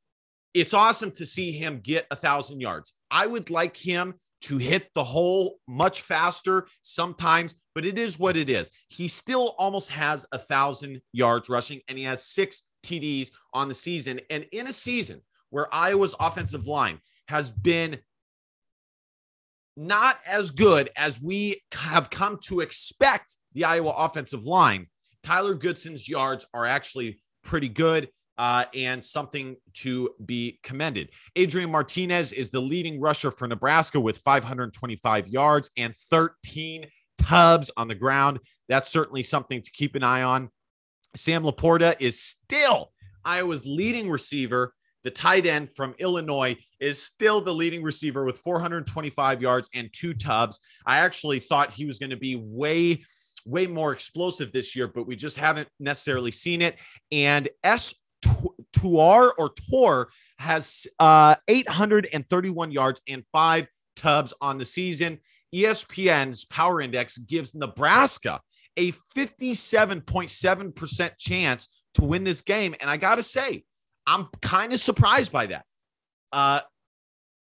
it's 0.53 0.74
awesome 0.74 1.12
to 1.12 1.25
see 1.25 1.51
him 1.51 1.79
get 1.81 2.05
a 2.12 2.15
thousand 2.15 2.60
yards. 2.60 2.93
I 3.10 3.27
would 3.27 3.50
like 3.50 3.77
him 3.77 4.13
to 4.41 4.58
hit 4.58 4.89
the 4.96 5.03
hole 5.03 5.60
much 5.67 6.01
faster 6.01 6.67
sometimes, 6.81 7.55
but 7.75 7.86
it 7.86 7.98
is 7.98 8.19
what 8.19 8.38
it 8.38 8.50
is. 8.50 8.72
He 8.89 9.08
still 9.08 9.55
almost 9.58 9.89
has 9.91 10.25
a 10.31 10.38
thousand 10.38 11.01
yards 11.13 11.50
rushing 11.50 11.81
and 11.88 11.98
he 11.98 12.03
has 12.05 12.25
six 12.25 12.63
TDs 12.84 13.31
on 13.53 13.67
the 13.67 13.75
season. 13.75 14.19
And 14.29 14.46
in 14.51 14.67
a 14.67 14.74
season 14.74 15.22
where 15.50 15.74
Iowa's 15.74 16.15
offensive 16.19 16.67
line 16.67 17.00
has 17.27 17.51
been 17.51 18.00
not 19.75 20.17
as 20.27 20.51
good 20.51 20.89
as 20.96 21.22
we 21.22 21.62
have 21.74 22.10
come 22.10 22.38
to 22.43 22.60
expect 22.60 23.38
the 23.53 23.65
Iowa 23.65 23.93
offensive 23.98 24.43
line, 24.43 24.88
Tyler 25.24 25.55
Goodson's 25.55 26.08
yards 26.08 26.46
are 26.53 26.65
actually 26.65 27.19
pretty 27.43 27.69
good 27.69 28.10
uh, 28.39 28.63
and 28.74 29.03
something 29.03 29.58
to 29.74 30.10
be 30.25 30.60
commended. 30.63 31.10
Adrian 31.36 31.69
Martinez 31.69 32.31
is 32.31 32.50
the 32.50 32.62
leading 32.62 33.00
rusher 33.00 33.29
for 33.29 33.48
Nebraska 33.48 34.00
with 34.00 34.17
525 34.19 35.27
yards 35.27 35.69
and 35.75 35.93
13 35.93 36.86
tubs 37.17 37.69
on 37.75 37.89
the 37.89 37.96
ground. 37.96 38.39
That's 38.69 38.89
certainly 38.89 39.24
something 39.24 39.62
to 39.62 39.72
keep 39.72 39.93
an 39.96 40.03
eye 40.03 40.24
on. 40.24 40.50
Sam 41.17 41.43
LaPorta 41.43 41.96
is 42.00 42.19
still 42.19 42.93
Iowa's 43.25 43.67
leading 43.67 44.10
receiver. 44.10 44.74
The 45.03 45.12
tight 45.12 45.46
end 45.46 45.74
from 45.75 45.93
Illinois 46.00 46.55
is 46.79 47.01
still 47.01 47.41
the 47.41 47.53
leading 47.53 47.84
receiver 47.84 48.24
with 48.24 48.38
425 48.38 49.41
yards 49.41 49.69
and 49.74 49.89
two 49.91 50.13
tubs. 50.13 50.62
I 50.86 51.00
actually 51.00 51.39
thought 51.39 51.74
he 51.74 51.86
was 51.86 52.00
going 52.00 52.10
to 52.12 52.17
be 52.17 52.38
way 52.38 53.03
way 53.46 53.65
more 53.65 53.93
explosive 53.93 54.51
this 54.51 54.75
year, 54.75 54.88
but 54.88 55.08
we 55.08 55.15
just 55.15 55.38
haven't 55.38 55.67
necessarily 55.79 56.29
seen 56.29 56.62
it. 56.62 56.75
And 57.12 57.48
S 57.63 57.96
Tuar 58.73 59.31
or 59.38 59.51
Tor 59.69 60.09
has 60.38 60.88
uh, 60.99 61.35
831 61.47 62.71
yards 62.71 63.01
and 63.07 63.23
five 63.31 63.67
tubs 63.95 64.33
on 64.41 64.57
the 64.57 64.65
season. 64.65 65.19
ESPN's 65.53 66.45
Power 66.45 66.81
Index 66.81 67.17
gives 67.17 67.53
Nebraska 67.55 68.41
a 68.77 68.91
57.7% 68.91 71.17
chance 71.17 71.85
to 71.95 72.05
win 72.05 72.23
this 72.23 72.41
game. 72.41 72.75
And 72.79 72.89
I 72.89 72.97
got 72.97 73.15
to 73.15 73.23
say, 73.23 73.63
I'm 74.05 74.27
kind 74.41 74.73
of 74.73 74.79
surprised 74.79 75.31
by 75.31 75.47
that. 75.47 75.65
Uh, 76.31 76.59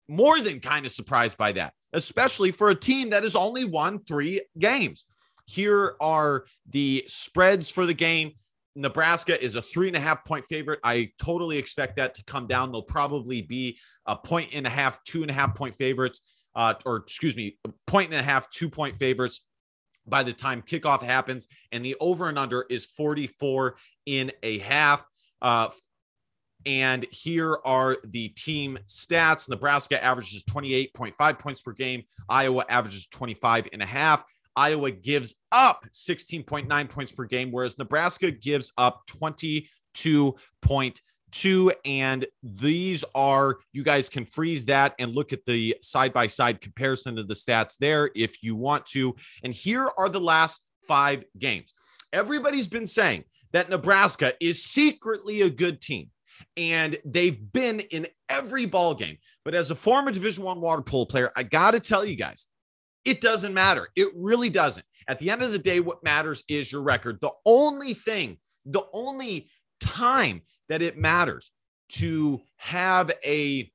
more 0.08 0.40
than 0.40 0.60
kind 0.60 0.86
of 0.86 0.92
surprised 0.92 1.36
by 1.36 1.50
that, 1.52 1.74
especially 1.92 2.52
for 2.52 2.70
a 2.70 2.74
team 2.74 3.10
that 3.10 3.22
has 3.22 3.36
only 3.36 3.64
won 3.64 4.00
three 4.00 4.40
games. 4.58 5.04
Here 5.46 5.94
are 6.00 6.46
the 6.68 7.04
spreads 7.06 7.70
for 7.70 7.86
the 7.86 7.94
game. 7.94 8.32
Nebraska 8.76 9.42
is 9.42 9.56
a 9.56 9.62
three 9.62 9.88
and 9.88 9.96
a 9.96 10.00
half 10.00 10.24
point 10.24 10.44
favorite. 10.44 10.80
I 10.84 11.10
totally 11.22 11.58
expect 11.58 11.96
that 11.96 12.14
to 12.14 12.24
come 12.24 12.46
down. 12.46 12.70
They'll 12.70 12.82
probably 12.82 13.42
be 13.42 13.78
a 14.06 14.16
point 14.16 14.50
and 14.54 14.66
a 14.66 14.70
half, 14.70 15.02
two 15.04 15.22
and 15.22 15.30
a 15.30 15.34
half 15.34 15.54
point 15.54 15.74
favorites, 15.74 16.22
uh, 16.54 16.74
or 16.86 16.96
excuse 16.96 17.36
me, 17.36 17.56
a 17.64 17.70
point 17.86 18.10
and 18.12 18.20
a 18.20 18.22
half, 18.22 18.50
two 18.50 18.70
point 18.70 18.98
favorites 18.98 19.42
by 20.06 20.22
the 20.22 20.32
time 20.32 20.62
kickoff 20.62 21.02
happens. 21.02 21.46
And 21.72 21.84
the 21.84 21.96
over 22.00 22.28
and 22.28 22.38
under 22.38 22.64
is 22.70 22.86
44 22.86 23.76
in 24.06 24.30
a 24.42 24.58
half. 24.58 25.04
Uh, 25.42 25.68
and 26.66 27.06
here 27.10 27.58
are 27.64 27.96
the 28.04 28.28
team 28.28 28.78
stats. 28.86 29.48
Nebraska 29.48 30.02
averages 30.02 30.44
28.5 30.44 31.38
points 31.38 31.62
per 31.62 31.72
game. 31.72 32.02
Iowa 32.28 32.64
averages 32.68 33.06
25 33.06 33.68
and 33.72 33.82
a 33.82 33.86
half. 33.86 34.24
Iowa 34.60 34.90
gives 34.90 35.36
up 35.52 35.86
16.9 35.90 36.90
points 36.90 37.12
per 37.12 37.24
game, 37.24 37.50
whereas 37.50 37.78
Nebraska 37.78 38.30
gives 38.30 38.70
up 38.76 39.06
22.2. 39.06 41.72
And 41.86 42.26
these 42.42 43.02
are, 43.14 43.56
you 43.72 43.82
guys 43.82 44.10
can 44.10 44.26
freeze 44.26 44.66
that 44.66 44.94
and 44.98 45.14
look 45.14 45.32
at 45.32 45.46
the 45.46 45.78
side 45.80 46.12
by 46.12 46.26
side 46.26 46.60
comparison 46.60 47.18
of 47.18 47.26
the 47.26 47.32
stats 47.32 47.78
there 47.78 48.10
if 48.14 48.42
you 48.42 48.54
want 48.54 48.84
to. 48.86 49.16
And 49.44 49.54
here 49.54 49.88
are 49.96 50.10
the 50.10 50.20
last 50.20 50.60
five 50.86 51.24
games. 51.38 51.72
Everybody's 52.12 52.68
been 52.68 52.86
saying 52.86 53.24
that 53.52 53.70
Nebraska 53.70 54.34
is 54.42 54.62
secretly 54.62 55.40
a 55.40 55.48
good 55.48 55.80
team 55.80 56.10
and 56.58 56.98
they've 57.06 57.50
been 57.52 57.80
in 57.92 58.06
every 58.28 58.66
ball 58.66 58.94
game. 58.94 59.16
But 59.42 59.54
as 59.54 59.70
a 59.70 59.74
former 59.74 60.10
Division 60.10 60.44
One 60.44 60.60
water 60.60 60.82
polo 60.82 61.06
player, 61.06 61.32
I 61.34 61.44
got 61.44 61.70
to 61.70 61.80
tell 61.80 62.04
you 62.04 62.16
guys, 62.16 62.46
it 63.04 63.20
doesn't 63.20 63.54
matter. 63.54 63.88
It 63.96 64.08
really 64.14 64.50
doesn't. 64.50 64.84
At 65.08 65.18
the 65.18 65.30
end 65.30 65.42
of 65.42 65.52
the 65.52 65.58
day, 65.58 65.80
what 65.80 66.04
matters 66.04 66.44
is 66.48 66.70
your 66.70 66.82
record. 66.82 67.18
The 67.20 67.32
only 67.46 67.94
thing, 67.94 68.38
the 68.66 68.84
only 68.92 69.48
time 69.80 70.42
that 70.68 70.82
it 70.82 70.98
matters 70.98 71.50
to 71.90 72.40
have 72.58 73.10
a 73.24 73.70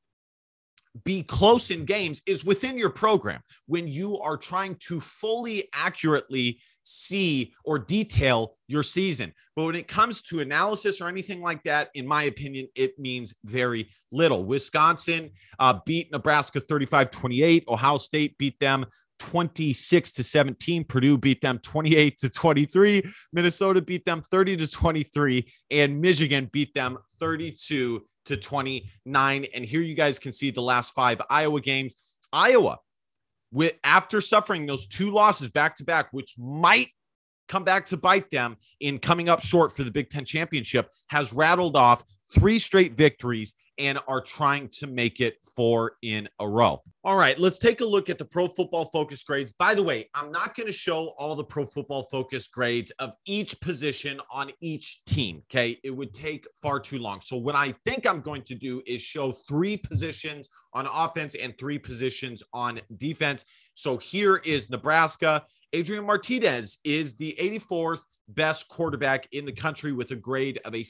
be 1.04 1.24
close 1.24 1.72
in 1.72 1.84
games 1.84 2.22
is 2.26 2.46
within 2.46 2.78
your 2.78 2.90
program 2.90 3.42
when 3.66 3.88
you 3.88 4.18
are 4.20 4.38
trying 4.38 4.76
to 4.76 5.02
fully 5.02 5.68
accurately 5.74 6.60
see 6.84 7.54
or 7.66 7.78
detail 7.78 8.56
your 8.68 8.84
season. 8.84 9.34
But 9.56 9.66
when 9.66 9.76
it 9.76 9.88
comes 9.88 10.22
to 10.24 10.40
analysis 10.40 11.02
or 11.02 11.10
anything 11.10 11.42
like 11.42 11.64
that, 11.64 11.90
in 11.96 12.08
my 12.08 12.24
opinion, 12.24 12.68
it 12.76 12.98
means 12.98 13.34
very 13.44 13.90
little. 14.12 14.46
Wisconsin 14.46 15.32
uh, 15.60 15.80
beat 15.86 16.12
Nebraska 16.12 16.62
35 16.62 17.12
28. 17.12 17.66
Ohio 17.68 17.98
State 17.98 18.38
beat 18.38 18.58
them 18.60 18.86
26 19.20 20.12
to 20.14 20.24
17. 20.24 20.84
Purdue 20.84 21.18
beat 21.18 21.42
them 21.42 21.60
28 21.60 22.18
to 22.20 22.30
23. 22.30 23.04
Minnesota 23.34 23.82
beat 23.82 24.06
them 24.06 24.22
30 24.22 24.58
to 24.58 24.68
23. 24.68 25.48
And 25.72 26.02
Michigan 26.02 26.50
beat 26.52 26.74
them 26.74 26.98
32 27.20 28.06
to 28.26 28.38
29. 28.38 29.46
And 29.54 29.66
here 29.66 29.82
you 29.82 29.96
guys 29.96 30.20
can 30.20 30.32
see 30.32 30.52
the 30.52 30.62
last 30.62 30.94
five 30.94 31.22
Iowa 31.30 31.62
games. 31.62 32.18
Iowa, 32.34 32.80
with 33.52 33.74
after 33.84 34.20
suffering 34.22 34.66
those 34.66 34.88
two 34.88 35.12
losses 35.12 35.50
back 35.50 35.76
to 35.78 35.84
back, 35.84 36.08
which 36.12 36.36
might 36.38 36.88
come 37.48 37.64
back 37.64 37.86
to 37.86 37.98
bite 37.98 38.30
them 38.32 38.58
in 38.80 39.00
coming 39.00 39.30
up 39.30 39.42
short 39.42 39.72
for 39.76 39.84
the 39.84 39.92
Big 39.92 40.10
Ten 40.10 40.26
championship, 40.26 40.90
has 41.08 41.32
rattled 41.32 41.76
off 41.76 42.04
three 42.36 42.60
straight 42.60 42.98
victories 42.98 43.56
and 43.78 43.98
are 44.08 44.22
trying 44.22 44.68
to 44.70 44.88
make 44.88 45.20
it 45.20 45.38
four 45.56 45.94
in 46.02 46.28
a 46.40 46.48
row. 46.48 46.82
All 47.04 47.18
right, 47.18 47.38
let's 47.40 47.60
take 47.60 47.82
a 47.82 47.86
look 47.86 48.10
at 48.10 48.18
the 48.18 48.26
Pro 48.26 48.48
Football 48.48 48.86
Focus 48.86 49.24
grades. 49.24 49.54
By 49.54 49.74
the 49.74 49.84
way, 49.84 50.10
I'm 50.14 50.32
not 50.32 50.56
going 50.56 50.68
to 50.68 50.74
show 50.74 51.14
all 51.18 51.36
the 51.36 51.44
Pro 51.44 51.66
Football 51.66 52.04
Focus 52.04 52.48
grades 52.48 52.92
of 53.00 53.14
each 53.26 53.60
position 53.62 54.20
on 54.32 54.52
each 54.62 55.04
team. 55.06 55.44
Okay, 55.52 55.80
it 55.84 55.92
would 55.92 56.14
take 56.14 56.46
far 56.62 56.80
too 56.80 57.00
long. 57.00 57.22
So, 57.22 57.38
what 57.38 57.56
I 57.56 57.74
think 57.86 58.08
I'm 58.08 58.22
going 58.22 58.44
to 58.44 58.56
do 58.56 58.82
is 58.86 59.02
show 59.02 59.34
three 59.48 59.78
positions 59.78 60.50
on 60.74 60.88
offense 60.92 61.36
and 61.36 61.58
three 61.58 61.80
positions 61.80 62.44
on 62.54 62.82
defense. 62.98 63.46
So, 63.76 63.98
here 63.98 64.38
is 64.38 64.70
Nebraska. 64.70 65.44
Adrian 65.74 66.06
Martinez 66.06 66.80
is 66.84 67.16
the 67.18 67.36
84th 67.40 68.02
best 68.30 68.68
quarterback 68.68 69.28
in 69.34 69.46
the 69.46 69.52
country 69.52 69.92
with 69.92 70.12
a 70.12 70.16
grade 70.16 70.60
of 70.66 70.74
a 70.74 70.84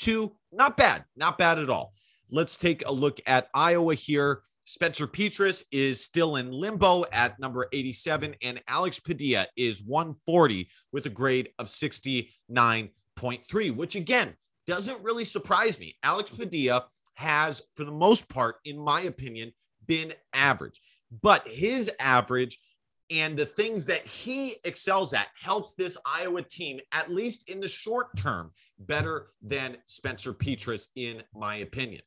76.2. 0.00 0.32
Not 0.52 0.76
bad, 0.76 1.04
not 1.16 1.38
bad 1.38 1.58
at 1.58 1.70
all. 1.70 1.94
Let's 2.30 2.56
take 2.56 2.86
a 2.86 2.92
look 2.92 3.20
at 3.26 3.48
Iowa 3.54 3.94
here. 3.94 4.42
Spencer 4.64 5.06
Petras 5.06 5.64
is 5.72 6.04
still 6.04 6.36
in 6.36 6.52
limbo 6.52 7.04
at 7.12 7.38
number 7.40 7.66
87, 7.72 8.34
and 8.42 8.62
Alex 8.68 9.00
Padilla 9.00 9.46
is 9.56 9.82
140 9.82 10.68
with 10.92 11.06
a 11.06 11.10
grade 11.10 11.50
of 11.58 11.66
69.3, 11.66 13.76
which 13.76 13.96
again 13.96 14.34
doesn't 14.66 15.02
really 15.02 15.24
surprise 15.24 15.80
me. 15.80 15.96
Alex 16.04 16.30
Padilla 16.30 16.84
has, 17.14 17.62
for 17.74 17.84
the 17.84 17.90
most 17.90 18.28
part, 18.28 18.56
in 18.64 18.78
my 18.78 19.00
opinion, 19.02 19.50
been 19.86 20.12
average, 20.32 20.80
but 21.20 21.42
his 21.46 21.90
average 21.98 22.60
and 23.10 23.36
the 23.36 23.46
things 23.46 23.86
that 23.86 24.06
he 24.06 24.56
excels 24.64 25.12
at 25.12 25.28
helps 25.42 25.74
this 25.74 25.96
Iowa 26.06 26.42
team, 26.42 26.80
at 26.92 27.10
least 27.10 27.50
in 27.50 27.60
the 27.60 27.68
short 27.68 28.16
term, 28.16 28.52
better 28.78 29.28
than 29.42 29.76
Spencer 29.86 30.32
Petras, 30.32 30.88
in 30.96 31.22
my 31.34 31.56
opinion. 31.56 32.02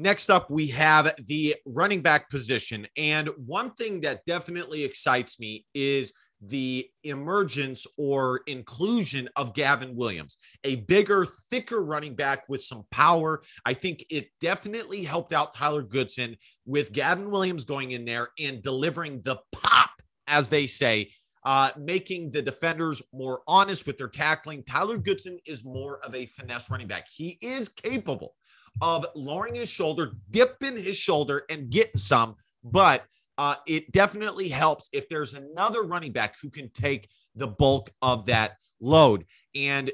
Next 0.00 0.30
up, 0.30 0.48
we 0.48 0.68
have 0.68 1.12
the 1.26 1.56
running 1.66 2.02
back 2.02 2.30
position. 2.30 2.86
And 2.96 3.28
one 3.46 3.72
thing 3.72 4.00
that 4.02 4.24
definitely 4.26 4.84
excites 4.84 5.40
me 5.40 5.66
is 5.74 6.12
the 6.40 6.88
emergence 7.02 7.84
or 7.96 8.42
inclusion 8.46 9.28
of 9.34 9.54
Gavin 9.54 9.96
Williams, 9.96 10.36
a 10.62 10.76
bigger, 10.76 11.26
thicker 11.50 11.82
running 11.82 12.14
back 12.14 12.48
with 12.48 12.62
some 12.62 12.84
power. 12.92 13.42
I 13.64 13.74
think 13.74 14.04
it 14.08 14.28
definitely 14.40 15.02
helped 15.02 15.32
out 15.32 15.52
Tyler 15.52 15.82
Goodson 15.82 16.36
with 16.64 16.92
Gavin 16.92 17.28
Williams 17.28 17.64
going 17.64 17.90
in 17.90 18.04
there 18.04 18.28
and 18.38 18.62
delivering 18.62 19.20
the 19.22 19.38
pop, 19.50 19.90
as 20.28 20.48
they 20.48 20.66
say, 20.66 21.10
uh, 21.44 21.70
making 21.78 22.30
the 22.30 22.42
defenders 22.42 23.02
more 23.12 23.42
honest 23.46 23.86
with 23.86 23.96
their 23.98 24.08
tackling. 24.08 24.62
Tyler 24.64 24.98
Goodson 24.98 25.38
is 25.46 25.64
more 25.64 25.98
of 26.04 26.14
a 26.14 26.26
finesse 26.26 26.70
running 26.70 26.88
back. 26.88 27.06
He 27.08 27.38
is 27.40 27.68
capable 27.68 28.34
of 28.80 29.06
lowering 29.14 29.54
his 29.54 29.68
shoulder, 29.68 30.12
dipping 30.30 30.76
his 30.76 30.96
shoulder, 30.96 31.44
and 31.50 31.70
getting 31.70 31.96
some. 31.96 32.36
But 32.62 33.04
uh, 33.38 33.54
it 33.66 33.90
definitely 33.92 34.48
helps 34.48 34.88
if 34.92 35.08
there's 35.08 35.34
another 35.34 35.84
running 35.84 36.12
back 36.12 36.34
who 36.42 36.50
can 36.50 36.70
take 36.70 37.08
the 37.34 37.46
bulk 37.46 37.90
of 38.02 38.26
that 38.26 38.56
load. 38.80 39.24
And 39.54 39.90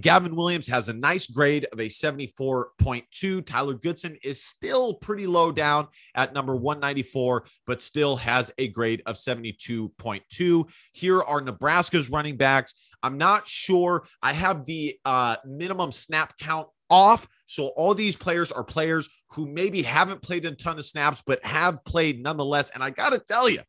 Gavin 0.00 0.34
Williams 0.34 0.66
has 0.68 0.88
a 0.88 0.92
nice 0.92 1.26
grade 1.26 1.66
of 1.72 1.78
a 1.78 1.86
74.2. 1.86 3.46
Tyler 3.46 3.74
Goodson 3.74 4.16
is 4.24 4.42
still 4.42 4.94
pretty 4.94 5.26
low 5.26 5.52
down 5.52 5.88
at 6.14 6.32
number 6.32 6.56
194, 6.56 7.44
but 7.66 7.80
still 7.80 8.16
has 8.16 8.50
a 8.58 8.68
grade 8.68 9.02
of 9.06 9.16
72.2. 9.16 10.70
Here 10.92 11.22
are 11.22 11.40
Nebraska's 11.40 12.10
running 12.10 12.36
backs. 12.36 12.90
I'm 13.02 13.18
not 13.18 13.46
sure. 13.46 14.04
I 14.22 14.32
have 14.32 14.64
the 14.66 14.98
uh, 15.04 15.36
minimum 15.46 15.92
snap 15.92 16.36
count 16.38 16.68
off. 16.90 17.26
So 17.46 17.68
all 17.68 17.94
these 17.94 18.16
players 18.16 18.52
are 18.52 18.64
players 18.64 19.08
who 19.30 19.46
maybe 19.46 19.82
haven't 19.82 20.22
played 20.22 20.44
a 20.44 20.52
ton 20.52 20.78
of 20.78 20.84
snaps, 20.84 21.22
but 21.26 21.44
have 21.44 21.84
played 21.84 22.22
nonetheless. 22.22 22.70
And 22.70 22.82
I 22.82 22.90
got 22.90 23.12
to 23.12 23.18
tell 23.18 23.48
you, 23.48 23.60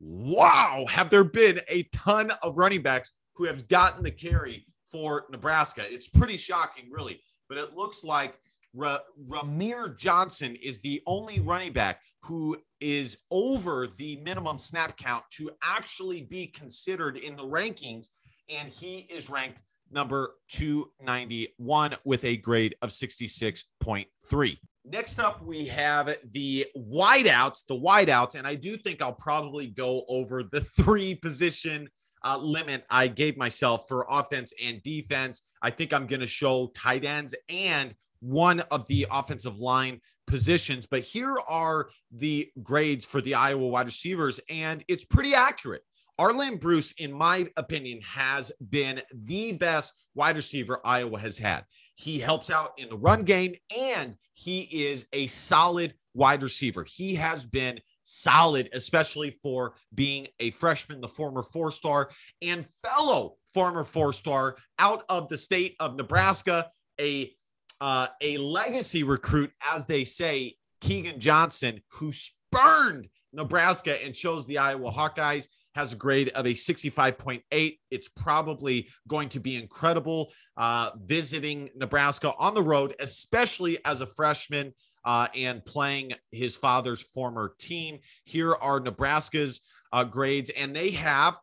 wow, 0.00 0.84
have 0.88 1.10
there 1.10 1.24
been 1.24 1.60
a 1.68 1.84
ton 1.94 2.30
of 2.42 2.58
running 2.58 2.82
backs 2.82 3.10
who 3.34 3.44
have 3.44 3.68
gotten 3.68 4.02
the 4.02 4.10
carry 4.10 4.66
for 4.90 5.26
Nebraska? 5.30 5.82
It's 5.86 6.08
pretty 6.08 6.36
shocking, 6.36 6.88
really. 6.90 7.20
But 7.48 7.58
it 7.58 7.74
looks 7.74 8.04
like 8.04 8.38
Ra- 8.74 8.98
Rahmir 9.28 9.96
Johnson 9.96 10.56
is 10.56 10.80
the 10.80 11.02
only 11.06 11.40
running 11.40 11.72
back 11.72 12.00
who 12.24 12.56
is 12.80 13.18
over 13.30 13.88
the 13.96 14.16
minimum 14.16 14.58
snap 14.58 14.96
count 14.96 15.24
to 15.32 15.50
actually 15.62 16.22
be 16.22 16.46
considered 16.46 17.16
in 17.16 17.36
the 17.36 17.42
rankings. 17.42 18.08
And 18.48 18.68
he 18.68 19.08
is 19.10 19.30
ranked 19.30 19.62
number 19.90 20.36
291 20.48 21.96
with 22.04 22.24
a 22.24 22.36
grade 22.36 22.76
of 22.82 22.90
66.3. 22.90 24.58
Next 24.84 25.18
up, 25.18 25.44
we 25.44 25.66
have 25.66 26.16
the 26.32 26.66
wideouts, 26.76 27.66
the 27.68 27.78
wideouts, 27.78 28.34
and 28.34 28.46
I 28.46 28.54
do 28.54 28.76
think 28.76 29.02
I'll 29.02 29.12
probably 29.12 29.66
go 29.66 30.04
over 30.08 30.42
the 30.42 30.62
three 30.62 31.14
position 31.14 31.88
uh, 32.24 32.38
limit 32.38 32.84
I 32.90 33.08
gave 33.08 33.36
myself 33.36 33.86
for 33.88 34.06
offense 34.08 34.52
and 34.62 34.82
defense. 34.82 35.42
I 35.62 35.70
think 35.70 35.92
I'm 35.92 36.06
going 36.06 36.20
to 36.20 36.26
show 36.26 36.70
tight 36.74 37.04
ends 37.04 37.34
and 37.48 37.94
one 38.20 38.60
of 38.70 38.86
the 38.86 39.06
offensive 39.10 39.58
line 39.58 40.00
positions, 40.26 40.86
but 40.86 41.00
here 41.00 41.36
are 41.48 41.88
the 42.12 42.50
grades 42.62 43.06
for 43.06 43.20
the 43.20 43.34
Iowa 43.34 43.66
wide 43.66 43.86
receivers, 43.86 44.38
and 44.48 44.84
it's 44.88 45.04
pretty 45.04 45.34
accurate. 45.34 45.82
Arland 46.20 46.60
Bruce, 46.60 46.92
in 46.92 47.14
my 47.14 47.48
opinion, 47.56 47.98
has 48.02 48.52
been 48.68 49.00
the 49.10 49.54
best 49.54 49.94
wide 50.14 50.36
receiver 50.36 50.78
Iowa 50.84 51.18
has 51.18 51.38
had. 51.38 51.64
He 51.94 52.18
helps 52.18 52.50
out 52.50 52.72
in 52.76 52.90
the 52.90 52.98
run 52.98 53.22
game 53.22 53.54
and 53.74 54.16
he 54.34 54.62
is 54.84 55.06
a 55.14 55.28
solid 55.28 55.94
wide 56.12 56.42
receiver. 56.42 56.84
He 56.86 57.14
has 57.14 57.46
been 57.46 57.80
solid, 58.10 58.68
especially 58.72 59.30
for 59.42 59.74
being 59.94 60.26
a 60.40 60.50
freshman, 60.50 61.00
the 61.00 61.08
former 61.08 61.42
four 61.42 61.70
star 61.70 62.10
and 62.42 62.66
fellow 62.66 63.36
former 63.52 63.84
four 63.84 64.12
star 64.12 64.56
out 64.78 65.04
of 65.08 65.28
the 65.28 65.38
state 65.38 65.76
of 65.80 65.96
Nebraska, 65.96 66.68
a 67.00 67.32
uh, 67.80 68.08
a 68.20 68.36
legacy 68.36 69.02
recruit, 69.04 69.50
as 69.72 69.86
they 69.86 70.04
say, 70.04 70.54
Keegan 70.80 71.18
Johnson, 71.18 71.80
who 71.88 72.12
spurned 72.12 73.08
Nebraska 73.32 74.04
and 74.04 74.14
chose 74.14 74.44
the 74.44 74.58
Iowa 74.58 74.90
Hawkeyes 74.90 75.48
has 75.74 75.92
a 75.92 75.96
grade 75.96 76.30
of 76.30 76.46
a 76.46 76.54
65.8. 76.54 77.78
It's 77.90 78.08
probably 78.08 78.88
going 79.08 79.28
to 79.30 79.40
be 79.40 79.56
incredible 79.56 80.32
uh, 80.56 80.90
visiting 81.04 81.70
Nebraska 81.76 82.32
on 82.38 82.54
the 82.54 82.62
road, 82.62 82.94
especially 83.00 83.78
as 83.84 84.00
a 84.00 84.06
freshman 84.06 84.72
uh, 85.04 85.28
and 85.34 85.64
playing 85.64 86.12
his 86.32 86.56
father's 86.56 87.02
former 87.02 87.54
team. 87.58 87.98
Here 88.24 88.54
are 88.54 88.80
Nebraska's 88.80 89.62
uh, 89.92 90.04
grades, 90.04 90.50
and 90.50 90.74
they 90.74 90.90
have 90.90 91.38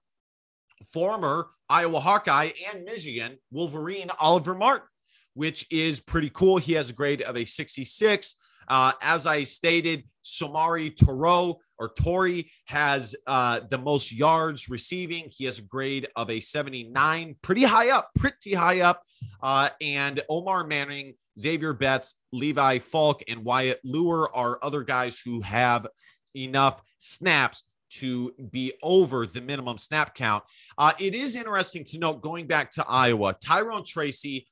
former 0.93 1.49
Iowa 1.69 1.99
Hawkeye 1.99 2.51
and 2.73 2.83
Michigan 2.83 3.37
Wolverine 3.51 4.09
Oliver 4.19 4.55
Martin, 4.55 4.87
which 5.33 5.65
is 5.71 5.99
pretty 5.99 6.29
cool. 6.29 6.57
He 6.57 6.73
has 6.73 6.89
a 6.89 6.93
grade 6.93 7.21
of 7.21 7.35
a 7.35 7.45
66. 7.45 8.35
Uh, 8.67 8.93
as 9.01 9.25
I 9.25 9.43
stated, 9.43 10.03
Samori 10.23 10.95
Toro 10.95 11.57
or 11.79 11.89
Tori 11.89 12.49
has 12.65 13.15
uh, 13.27 13.61
the 13.69 13.77
most 13.77 14.13
yards 14.13 14.69
receiving. 14.69 15.29
He 15.31 15.45
has 15.45 15.59
a 15.59 15.63
grade 15.63 16.07
of 16.15 16.29
a 16.29 16.39
79, 16.39 17.35
pretty 17.41 17.63
high 17.63 17.91
up, 17.91 18.09
pretty 18.15 18.53
high 18.53 18.81
up. 18.81 19.03
Uh, 19.41 19.69
and 19.81 20.21
Omar 20.29 20.65
Manning, 20.65 21.13
Zavier 21.37 21.77
Betts, 21.77 22.15
Levi 22.31 22.79
Falck, 22.79 23.21
and 23.27 23.43
Wyatt 23.43 23.79
Liewer 23.85 24.27
are 24.35 24.59
other 24.61 24.83
guys 24.83 25.19
who 25.23 25.41
have 25.41 25.87
enough 26.35 26.81
snaps 26.97 27.63
to 27.89 28.33
be 28.51 28.73
over 28.83 29.25
the 29.25 29.41
minimum 29.41 29.77
snap 29.77 30.13
count. 30.13 30.43
Uh, 30.77 30.91
it 30.99 31.15
is 31.15 31.35
interesting 31.35 31.85
to 31.85 31.99
note 31.99 32.21
going 32.21 32.47
back 32.47 32.69
to 32.71 32.85
Iowa, 32.87 33.35
Tyrone 33.41 33.83
Tracy 33.85 34.47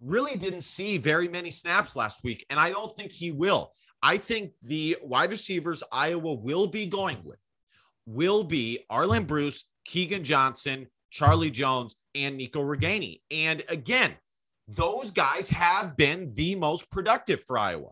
really 0.00 0.36
didn't 0.36 0.62
see 0.62 0.98
very 0.98 1.28
many 1.28 1.50
snaps 1.50 1.96
last 1.96 2.22
week, 2.24 2.44
and 2.50 2.58
I 2.60 2.70
don't 2.70 2.94
think 2.96 3.12
he 3.12 3.30
will. 3.30 3.72
I 4.02 4.18
think 4.18 4.52
the 4.62 4.96
wide 5.02 5.30
receivers 5.30 5.82
Iowa 5.90 6.34
will 6.34 6.66
be 6.66 6.86
going 6.86 7.18
with 7.24 7.38
will 8.06 8.44
be 8.44 8.84
Arland 8.90 9.26
Bruce, 9.26 9.64
Keegan 9.84 10.24
Johnson, 10.24 10.86
Charlie 11.10 11.50
Jones, 11.50 11.96
and 12.14 12.36
Nico 12.36 12.62
Ragaini. 12.62 13.20
And 13.30 13.62
again, 13.68 14.14
those 14.68 15.10
guys 15.10 15.48
have 15.50 15.96
been 15.96 16.32
the 16.34 16.54
most 16.54 16.90
productive 16.90 17.42
for 17.44 17.58
Iowa. 17.58 17.90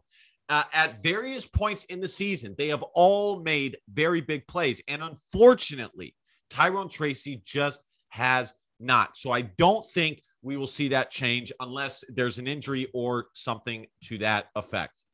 Uh, 0.49 0.63
at 0.75 1.03
various 1.03 1.47
points 1.47 1.85
in 1.85 2.01
the 2.01 2.09
season, 2.09 2.55
they 2.59 2.69
have 2.69 2.83
all 2.95 3.43
made 3.43 3.79
very 3.91 4.21
big 4.21 4.47
plays. 4.47 4.83
And 4.89 5.03
unfortunately, 5.03 6.15
Tyrone 6.51 6.89
Tracy 6.89 7.43
just 7.45 7.89
has 8.11 8.53
not. 8.79 9.17
So 9.17 9.31
I 9.31 9.43
don't 9.43 9.87
think 9.93 10.23
we 10.45 10.57
will 10.57 10.67
see 10.67 10.89
that 10.89 11.11
change 11.11 11.51
unless 11.59 12.05
there's 12.09 12.39
an 12.39 12.47
injury 12.47 12.89
or 12.93 13.27
something 13.33 13.87
to 14.05 14.19
that 14.19 14.49
effect. 14.55 15.05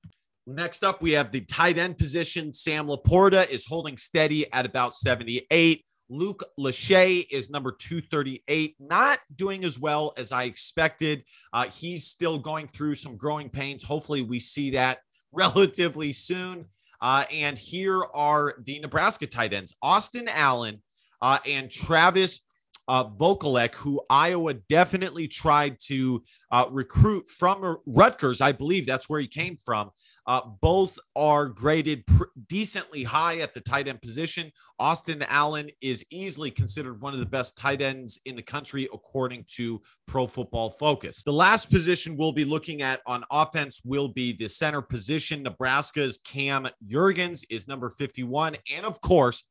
Next 0.47 0.83
up, 0.83 1.01
we 1.01 1.12
have 1.12 1.31
the 1.31 1.43
tight 1.43 1.79
end 1.79 1.97
position. 1.97 2.53
Sam 2.53 2.88
LaPorta 2.88 3.49
is 3.49 3.66
holding 3.66 3.97
steady 3.97 4.53
at 4.53 4.66
about 4.66 4.93
78. 4.93 5.85
Luke 6.09 6.43
Lachey 6.59 7.25
is 7.31 7.51
number 7.51 7.71
238, 7.71 8.75
not 8.81 9.21
doing 9.37 9.64
as 9.64 9.79
well 9.79 10.12
as 10.16 10.33
I 10.33 10.45
expected. 10.45 11.23
Uh, 11.53 11.66
he's 11.66 12.09
still 12.09 12.37
going 12.37 12.69
through 12.75 12.97
some 12.97 13.16
growing 13.16 13.49
pains. 13.49 13.85
Hopefully, 13.85 14.23
we 14.23 14.40
see 14.40 14.71
that 14.71 14.99
relatively 15.33 16.12
soon. 16.12 16.66
Uh, 17.01 17.25
and 17.33 17.57
here 17.57 18.03
are 18.12 18.57
the 18.64 18.81
Nebraska 18.81 19.27
tight 19.27 19.53
ends 19.53 19.77
Austin 19.81 20.29
Allen 20.29 20.83
uh, 21.23 21.38
and 21.47 21.71
Travis 21.71 22.40
uh, 22.88 23.05
Vokolek, 23.05 23.75
who 23.75 24.01
Iowa 24.11 24.55
definitely 24.55 25.29
tried 25.29 25.79
to 25.87 26.23
uh, 26.51 26.66
recruit 26.71 27.29
from 27.29 27.77
Rutgers. 27.87 28.40
I 28.40 28.53
believe 28.53 28.87
that's 28.87 29.09
where 29.09 29.21
he 29.21 29.27
came 29.27 29.57
from. 29.64 29.90
Uh, 30.27 30.43
both 30.61 30.99
are 31.16 31.49
graded 31.49 32.07
pr- 32.07 32.25
decently 32.49 33.03
high 33.03 33.38
at 33.38 33.55
the 33.55 33.61
tight 33.61 33.88
end 33.88 34.01
position. 34.01 34.53
Austin 34.79 35.25
Allen 35.29 35.71
is 35.81 36.05
easily 36.11 36.51
considered 36.51 37.01
one 37.01 37.12
of 37.12 37.21
the 37.21 37.27
best 37.27 37.57
tight 37.57 37.81
ends 37.81 38.21
in 38.27 38.37
the 38.37 38.43
country, 38.43 38.88
according 38.93 39.45
to 39.49 39.81
Pro 40.07 40.27
Football 40.27 40.71
Focus. 40.71 41.23
The 41.23 41.33
last 41.33 41.71
position 41.71 42.16
we'll 42.16 42.33
be 42.33 42.45
looking 42.45 42.83
at 42.83 43.01
on 43.07 43.25
offense 43.31 43.81
will 43.85 44.09
be 44.09 44.37
the 44.37 44.49
center 44.49 44.83
position. 44.83 45.43
Nebraska's 45.43 46.19
Cam 46.19 46.69
Jurgens 46.87 47.45
is 47.51 47.66
number 47.66 47.90
51. 47.90 48.57
And 48.73 48.87
of 48.87 49.01
course, 49.01 49.45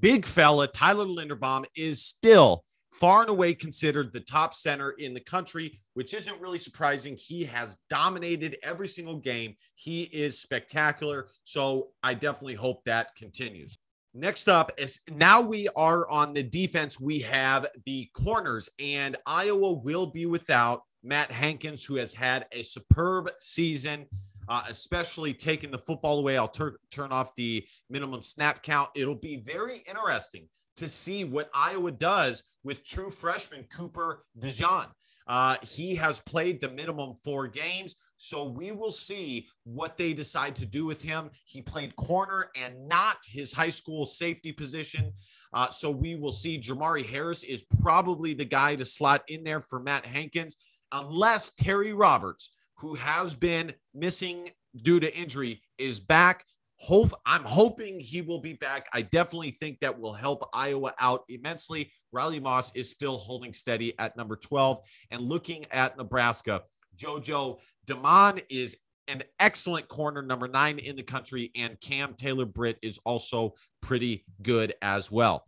big 0.00 0.26
fella 0.26 0.66
Tyler 0.68 1.04
Linderbaum 1.04 1.64
is 1.74 2.02
still 2.02 2.64
far 2.92 3.20
and 3.22 3.30
away 3.30 3.52
considered 3.52 4.12
the 4.12 4.20
top 4.20 4.54
center 4.54 4.92
in 4.92 5.12
the 5.12 5.20
country, 5.20 5.76
which 5.94 6.14
isn't 6.14 6.40
really 6.40 6.58
surprising. 6.58 7.16
He 7.18 7.44
has 7.44 7.78
dominated 7.90 8.56
every 8.62 8.88
single 8.88 9.18
game. 9.18 9.54
He 9.74 10.04
is 10.04 10.40
spectacular. 10.40 11.28
So 11.44 11.88
I 12.02 12.14
definitely 12.14 12.54
hope 12.54 12.84
that 12.84 13.14
continues. 13.14 13.78
Next 14.14 14.48
up 14.48 14.72
is 14.78 15.00
now 15.10 15.42
we 15.42 15.68
are 15.76 16.08
on 16.08 16.32
the 16.32 16.42
defense. 16.42 16.98
We 16.98 17.20
have 17.20 17.66
the 17.84 18.08
corners, 18.14 18.70
and 18.78 19.14
Iowa 19.26 19.74
will 19.74 20.06
be 20.06 20.24
without 20.24 20.84
Matt 21.02 21.30
Hankins, 21.30 21.84
who 21.84 21.96
has 21.96 22.14
had 22.14 22.46
a 22.50 22.62
superb 22.62 23.30
season 23.40 24.06
uh, 24.48 24.62
especially 24.68 25.32
taking 25.32 25.70
the 25.70 25.78
football 25.78 26.18
away. 26.18 26.36
I'll 26.36 26.48
tur- 26.48 26.78
turn 26.90 27.12
off 27.12 27.34
the 27.36 27.66
minimum 27.90 28.22
snap 28.22 28.62
count. 28.62 28.90
It'll 28.94 29.14
be 29.14 29.36
very 29.36 29.78
interesting 29.88 30.48
to 30.76 30.88
see 30.88 31.24
what 31.24 31.50
Iowa 31.54 31.92
does 31.92 32.44
with 32.64 32.84
true 32.84 33.10
freshman 33.10 33.64
Cooper 33.64 34.24
DeJean. 34.38 34.88
Uh, 35.26 35.56
he 35.62 35.94
has 35.96 36.20
played 36.20 36.60
the 36.60 36.70
minimum 36.70 37.16
four 37.24 37.48
games. 37.48 37.96
So 38.18 38.44
we 38.44 38.72
will 38.72 38.92
see 38.92 39.48
what 39.64 39.98
they 39.98 40.12
decide 40.12 40.56
to 40.56 40.66
do 40.66 40.86
with 40.86 41.02
him. 41.02 41.30
He 41.44 41.60
played 41.60 41.96
corner 41.96 42.50
and 42.56 42.88
not 42.88 43.18
his 43.26 43.52
high 43.52 43.70
school 43.70 44.06
safety 44.06 44.52
position. 44.52 45.12
Uh, 45.52 45.68
so 45.70 45.90
we 45.90 46.16
will 46.16 46.32
see. 46.32 46.58
Jamari 46.58 47.04
Harris 47.04 47.44
is 47.44 47.66
probably 47.82 48.34
the 48.34 48.44
guy 48.44 48.76
to 48.76 48.84
slot 48.84 49.22
in 49.28 49.44
there 49.44 49.60
for 49.60 49.80
Matt 49.80 50.06
Hankins, 50.06 50.56
unless 50.92 51.52
Terry 51.52 51.92
Roberts 51.92 52.52
who 52.78 52.94
has 52.94 53.34
been 53.34 53.72
missing 53.94 54.50
due 54.76 55.00
to 55.00 55.16
injury, 55.16 55.62
is 55.78 56.00
back. 56.00 56.44
Hope 56.78 57.12
I'm 57.24 57.44
hoping 57.44 57.98
he 57.98 58.20
will 58.20 58.40
be 58.40 58.52
back. 58.52 58.86
I 58.92 59.00
definitely 59.02 59.52
think 59.52 59.80
that 59.80 59.98
will 59.98 60.12
help 60.12 60.48
Iowa 60.52 60.92
out 60.98 61.24
immensely. 61.28 61.90
Riley 62.12 62.38
Moss 62.38 62.74
is 62.74 62.90
still 62.90 63.16
holding 63.16 63.54
steady 63.54 63.98
at 63.98 64.16
number 64.16 64.36
12. 64.36 64.80
And 65.10 65.22
looking 65.22 65.64
at 65.70 65.96
Nebraska, 65.96 66.62
JoJo 66.98 67.60
Domann 67.86 68.42
is 68.50 68.76
an 69.08 69.22
excellent 69.40 69.88
corner, 69.88 70.20
number 70.20 70.48
nine 70.48 70.78
in 70.78 70.96
the 70.96 71.02
country, 71.02 71.50
and 71.54 71.80
Cam 71.80 72.14
Taylor 72.14 72.46
Britt 72.46 72.78
is 72.82 72.98
also 73.04 73.54
pretty 73.80 74.24
good 74.42 74.74
as 74.82 75.10
well. 75.10 75.44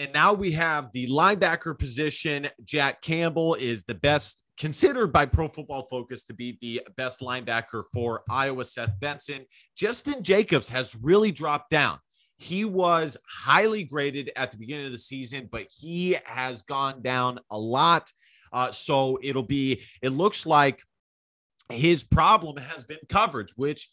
And 0.00 0.14
now 0.14 0.32
we 0.32 0.52
have 0.52 0.90
the 0.92 1.06
linebacker 1.08 1.78
position. 1.78 2.48
Jack 2.64 3.02
Campbell 3.02 3.54
is 3.56 3.84
the 3.84 3.94
best, 3.94 4.46
considered 4.56 5.12
by 5.12 5.26
Pro 5.26 5.46
Football 5.46 5.86
Focus 5.90 6.24
to 6.24 6.32
be 6.32 6.56
the 6.62 6.80
best 6.96 7.20
linebacker 7.20 7.82
for 7.92 8.22
Iowa. 8.30 8.64
Seth 8.64 8.98
Benson. 8.98 9.44
Jestin 9.78 10.22
Jacobs 10.22 10.70
has 10.70 10.96
really 10.96 11.30
dropped 11.30 11.68
down. 11.68 11.98
He 12.38 12.64
was 12.64 13.18
highly 13.28 13.84
graded 13.84 14.32
at 14.36 14.52
the 14.52 14.56
beginning 14.56 14.86
of 14.86 14.92
the 14.92 14.96
season, 14.96 15.50
but 15.52 15.66
he 15.70 16.16
has 16.24 16.62
gone 16.62 17.02
down 17.02 17.38
a 17.50 17.58
lot. 17.58 18.10
Uh, 18.54 18.72
so 18.72 19.18
it'll 19.22 19.42
be, 19.42 19.82
it 20.00 20.12
looks 20.12 20.46
like 20.46 20.80
his 21.70 22.04
problem 22.04 22.56
has 22.56 22.84
been 22.84 23.00
coverage, 23.10 23.52
which 23.54 23.90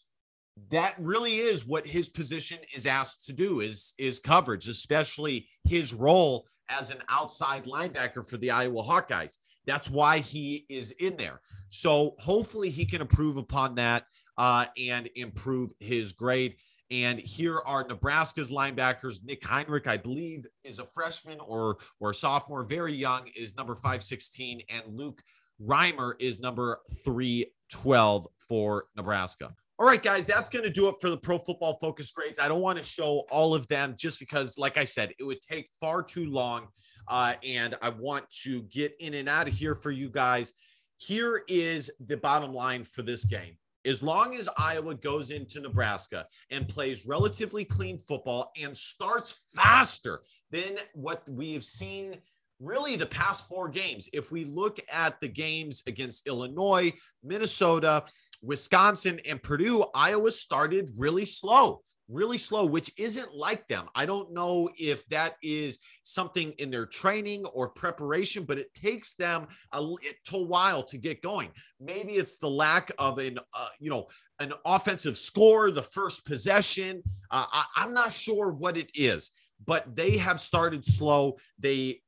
that 0.70 0.96
really 0.98 1.38
is 1.38 1.66
what 1.66 1.88
his 1.88 2.10
position 2.10 2.60
is 2.76 2.86
asked 2.86 3.26
to 3.26 3.34
do 3.34 3.62
is 3.62 3.94
is 3.98 4.20
coverage 4.20 4.68
especially 4.68 5.48
his 5.64 5.94
role 5.94 6.48
as 6.70 6.92
an 6.92 6.98
outside 7.10 7.66
linebacker 7.66 8.28
for 8.28 8.38
the 8.38 8.52
Iowa 8.52 8.84
Hawkeyes 8.84 9.38
that's 9.66 9.90
why 9.90 10.20
he 10.20 10.66
is 10.70 10.92
in 10.92 11.18
there 11.18 11.42
so 11.70 12.16
hopefully 12.20 12.70
he 12.70 12.86
can 12.86 13.02
improve 13.02 13.38
upon 13.38 13.76
that 13.76 14.06
uh, 14.38 14.66
and 14.78 15.10
improve 15.16 15.72
his 15.80 16.12
grade 16.12 16.56
and 16.90 17.20
here 17.20 17.60
are 17.66 17.86
Nebraska's 17.86 18.50
linebackers. 18.50 19.24
Nick 19.24 19.42
Henrich, 19.42 19.88
I 19.88 19.98
believe, 19.98 20.46
is 20.64 20.80
a 20.80 20.86
freshman 20.86 21.40
or 21.40 21.78
or 22.00 22.14
sophomore, 22.14 22.64
very 22.64 22.94
young, 22.94 23.28
is 23.36 23.58
number 23.58 23.76
516, 23.76 24.62
and 24.70 24.84
Luke 24.88 25.22
Reimer 25.62 26.14
is 26.20 26.40
number 26.40 26.80
312 27.04 28.28
for 28.48 28.86
Nebraska. 28.96 29.54
All 29.80 29.86
right, 29.86 30.02
guys, 30.02 30.26
that's 30.26 30.50
going 30.50 30.66
to 30.66 30.72
do 30.72 30.88
it 30.88 30.96
for 31.00 31.12
the 31.12 31.18
Pro 31.18 31.38
Football 31.38 31.78
Focus 31.80 32.10
grades. 32.10 32.40
I 32.40 32.48
don't 32.48 32.62
want 32.62 32.80
to 32.80 32.84
show 32.84 33.26
all 33.30 33.54
of 33.54 33.68
them 33.68 33.94
just 33.96 34.18
because, 34.18 34.58
like 34.58 34.76
I 34.76 34.84
said, 34.84 35.14
it 35.20 35.24
would 35.24 35.40
take 35.40 35.70
far 35.80 36.02
too 36.02 36.26
long. 36.32 36.70
Uh, 37.08 37.36
and 37.46 37.76
I 37.80 37.90
want 37.90 38.28
to 38.42 38.64
get 38.64 38.96
in 39.00 39.14
and 39.14 39.30
out 39.30 39.48
of 39.48 39.54
here 39.54 39.76
for 39.76 39.92
you 39.92 40.10
guys. 40.10 40.54
Here 40.98 41.44
is 41.48 41.92
the 42.08 42.18
bottom 42.18 42.54
line 42.54 42.86
for 42.86 43.04
this 43.04 43.24
game. 43.24 43.56
As 43.86 44.02
long 44.02 44.36
as 44.36 44.50
Iowa 44.58 44.96
goes 44.96 45.30
into 45.30 45.62
Nebraska 45.62 46.26
and 46.50 46.68
plays 46.68 47.06
relatively 47.06 47.64
clean 47.64 48.00
football 48.00 48.52
and 48.60 48.76
starts 48.76 49.44
faster 49.54 50.24
than 50.50 50.78
what 50.96 51.22
we 51.30 51.54
have 51.54 51.64
seen 51.64 52.16
really 52.60 52.96
the 52.96 53.06
past 53.06 53.48
four 53.48 53.70
games, 53.70 54.10
if 54.12 54.32
we 54.32 54.44
look 54.44 54.80
at 54.92 55.22
the 55.22 55.30
games 55.30 55.84
against 55.86 56.26
Illinois, 56.26 56.92
Minnesota, 57.24 58.04
Wisconsin 58.42 59.20
and 59.26 59.42
Purdue, 59.42 59.86
Iowa 59.94 60.32
started 60.32 60.92
really 60.98 61.26
slow, 61.26 61.82
really 62.10 62.38
slow, 62.38 62.66
which 62.66 62.92
isn't 62.98 63.34
like 63.34 63.68
them. 63.68 63.88
I 63.96 64.06
don't 64.06 64.34
know 64.34 64.70
if 64.78 65.08
that 65.10 65.36
is 65.42 65.80
something 66.04 66.52
in 66.60 66.72
their 66.72 66.86
training 66.86 67.46
or 67.46 67.70
preparation, 67.70 68.44
but 68.44 68.58
it 68.58 68.74
takes 68.74 69.16
them 69.16 69.48
a 69.74 69.82
little 69.82 70.48
while 70.48 70.84
to 70.84 70.98
get 70.98 71.22
going. 71.22 71.50
Maybe 71.80 72.14
it's 72.14 72.38
the 72.38 72.50
lack 72.50 72.92
of 72.98 73.18
an, 73.18 73.40
uh, 73.54 73.70
you 73.80 73.90
know, 73.90 74.08
an 74.40 74.54
offensive 74.66 75.18
score, 75.18 75.72
the 75.72 75.82
first 75.82 76.26
possession. 76.26 77.02
Uh, 77.32 77.46
I, 77.52 77.66
I'm 77.76 77.94
not 77.94 78.12
sure 78.12 78.52
what 78.52 78.78
it 78.78 78.92
is 78.94 79.32
but 79.66 79.96
they 79.96 80.18
have 80.18 80.40
started 80.40 80.86
slow. 80.86 81.38
They 81.60 82.02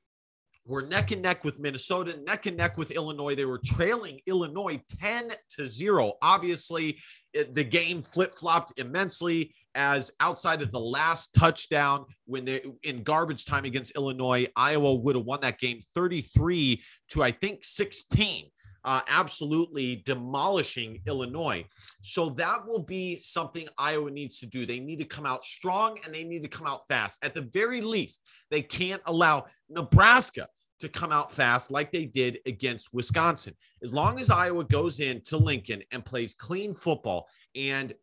were 0.69 0.83
neck 0.83 1.09
and 1.11 1.21
neck 1.23 1.43
with 1.43 1.59
Minnesota, 1.59 2.19
neck 2.27 2.45
and 2.45 2.55
neck 2.55 2.77
with 2.77 2.91
Illinois. 2.91 3.33
They 3.33 3.45
were 3.45 3.57
trailing 3.57 4.19
Illinois 4.27 4.79
10 5.01 5.31
to 5.55 5.65
0. 5.65 6.13
Obviously, 6.21 6.99
it, 7.33 7.55
the 7.55 7.63
game 7.63 8.03
flip 8.03 8.31
flopped 8.31 8.79
immensely 8.79 9.51
as 9.73 10.11
outside 10.19 10.61
of 10.61 10.71
the 10.71 10.79
last 10.79 11.33
touchdown 11.33 12.05
when 12.25 12.45
they 12.45 12.61
in 12.83 13.01
garbage 13.01 13.45
time 13.45 13.65
against 13.65 13.95
Illinois, 13.95 14.45
Iowa 14.55 14.93
would 14.93 15.15
have 15.15 15.25
won 15.25 15.41
that 15.41 15.59
game 15.59 15.79
33 15.95 16.83
to 17.09 17.23
I 17.23 17.31
think 17.31 17.63
16. 17.63 18.45
Uh, 18.85 19.01
absolutely 19.09 19.97
demolishing 20.05 21.01
Illinois. 21.05 21.65
So 22.01 22.29
that 22.29 22.65
will 22.65 22.81
be 22.81 23.17
something 23.17 23.67
Iowa 23.77 24.09
needs 24.09 24.39
to 24.39 24.45
do. 24.45 24.65
They 24.65 24.79
need 24.79 24.99
to 24.99 25.05
come 25.05 25.25
out 25.25 25.43
strong 25.43 25.97
and 26.05 26.15
they 26.15 26.23
need 26.23 26.43
to 26.43 26.47
come 26.47 26.65
out 26.65 26.87
fast. 26.87 27.23
At 27.23 27.35
the 27.35 27.41
very 27.51 27.81
least, 27.81 28.21
they 28.49 28.61
can't 28.61 29.01
allow 29.05 29.47
Nebraska 29.67 30.47
to 30.79 30.89
come 30.89 31.11
out 31.11 31.31
fast 31.31 31.71
like 31.71 31.91
they 31.91 32.05
did 32.05 32.39
against 32.45 32.93
Wisconsin. 32.93 33.55
As 33.83 33.93
long 33.93 34.19
as 34.19 34.29
Iowa 34.29 34.63
goes 34.63 34.99
in 34.99 35.21
to 35.25 35.37
Lincoln 35.37 35.83
and 35.91 36.03
plays 36.03 36.33
clean 36.33 36.73
football 36.73 37.27
and 37.55 37.93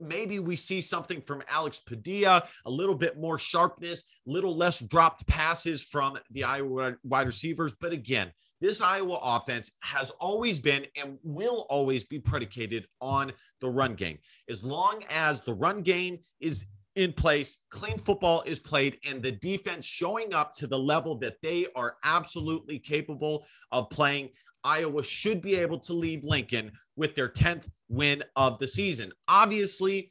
maybe 0.00 0.38
we 0.38 0.56
see 0.56 0.80
something 0.80 1.20
from 1.22 1.42
Alex 1.48 1.80
Padilla, 1.80 2.42
a 2.66 2.70
little 2.70 2.94
bit 2.94 3.18
more 3.18 3.38
sharpness, 3.38 4.04
little 4.26 4.56
less 4.56 4.80
dropped 4.80 5.26
passes 5.26 5.82
from 5.82 6.18
the 6.30 6.44
Iowa 6.44 6.96
wide 7.04 7.26
receivers. 7.26 7.74
But 7.80 7.92
again, 7.92 8.32
this 8.60 8.80
Iowa 8.80 9.18
offense 9.22 9.72
has 9.82 10.10
always 10.12 10.60
been 10.60 10.86
and 11.00 11.18
will 11.22 11.66
always 11.68 12.04
be 12.04 12.18
predicated 12.18 12.86
on 13.00 13.32
the 13.60 13.68
run 13.68 13.94
game. 13.94 14.18
As 14.48 14.64
long 14.64 15.02
as 15.10 15.42
the 15.42 15.54
run 15.54 15.82
game 15.82 16.18
is 16.40 16.66
in 16.96 17.12
place, 17.12 17.58
clean 17.70 17.98
football 17.98 18.42
is 18.46 18.58
played, 18.58 18.98
and 19.06 19.22
the 19.22 19.32
defense 19.32 19.84
showing 19.84 20.34
up 20.34 20.52
to 20.54 20.66
the 20.66 20.78
level 20.78 21.16
that 21.18 21.36
they 21.42 21.66
are 21.76 21.96
absolutely 22.02 22.78
capable 22.78 23.46
of 23.70 23.90
playing. 23.90 24.30
Iowa 24.64 25.04
should 25.04 25.40
be 25.40 25.56
able 25.56 25.78
to 25.80 25.92
leave 25.92 26.24
Lincoln 26.24 26.72
with 26.96 27.14
their 27.14 27.28
10th 27.28 27.68
win 27.88 28.24
of 28.34 28.58
the 28.58 28.66
season. 28.66 29.12
Obviously, 29.28 30.10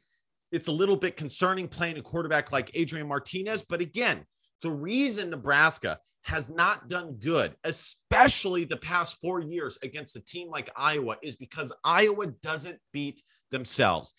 it's 0.52 0.68
a 0.68 0.72
little 0.72 0.96
bit 0.96 1.16
concerning 1.16 1.68
playing 1.68 1.98
a 1.98 2.02
quarterback 2.02 2.52
like 2.52 2.70
Adrian 2.74 3.08
Martinez, 3.08 3.64
but 3.68 3.80
again, 3.80 4.24
the 4.62 4.70
reason 4.70 5.30
Nebraska 5.30 5.98
has 6.22 6.48
not 6.48 6.88
done 6.88 7.16
good, 7.20 7.54
especially 7.64 8.64
the 8.64 8.76
past 8.76 9.20
four 9.20 9.40
years 9.40 9.78
against 9.82 10.16
a 10.16 10.24
team 10.24 10.48
like 10.48 10.70
Iowa, 10.76 11.16
is 11.22 11.36
because 11.36 11.72
Iowa 11.84 12.28
doesn't 12.42 12.78
beat 12.92 13.20
themselves. 13.50 14.14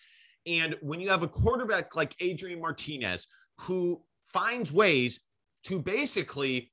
And 0.47 0.75
when 0.81 0.99
you 0.99 1.09
have 1.09 1.23
a 1.23 1.27
quarterback 1.27 1.95
like 1.95 2.15
Adrian 2.19 2.61
Martinez, 2.61 3.27
who 3.59 4.01
finds 4.25 4.71
ways 4.71 5.19
to 5.63 5.79
basically 5.79 6.71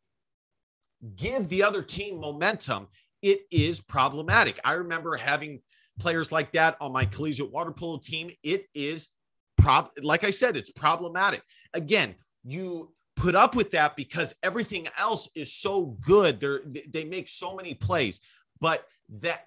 give 1.17 1.49
the 1.49 1.63
other 1.63 1.83
team 1.83 2.21
momentum, 2.21 2.87
it 3.23 3.41
is 3.51 3.81
problematic. 3.81 4.59
I 4.65 4.75
remember 4.75 5.17
having 5.17 5.61
players 5.99 6.33
like 6.33 6.53
that 6.53 6.77
on 6.81 6.93
my 6.93 7.05
collegiate 7.05 7.51
water 7.51 7.73
polo 7.73 7.99
team. 7.99 8.31
It 8.43 8.67
is 8.75 9.09
prob 9.57 9.91
like 10.03 10.25
I 10.25 10.31
said, 10.31 10.57
it's 10.57 10.71
problematic. 10.71 11.43
Again, 11.73 12.15
you 12.45 12.93
put 13.17 13.35
up 13.35 13.55
with 13.55 13.71
that 13.73 13.97
because 13.97 14.35
everything 14.43 14.89
else 14.99 15.29
is 15.35 15.53
so 15.55 15.97
good. 16.05 16.41
They're, 16.41 16.63
they 16.89 17.05
make 17.05 17.29
so 17.29 17.55
many 17.55 17.75
plays, 17.75 18.21
but 18.61 18.87
that 19.21 19.45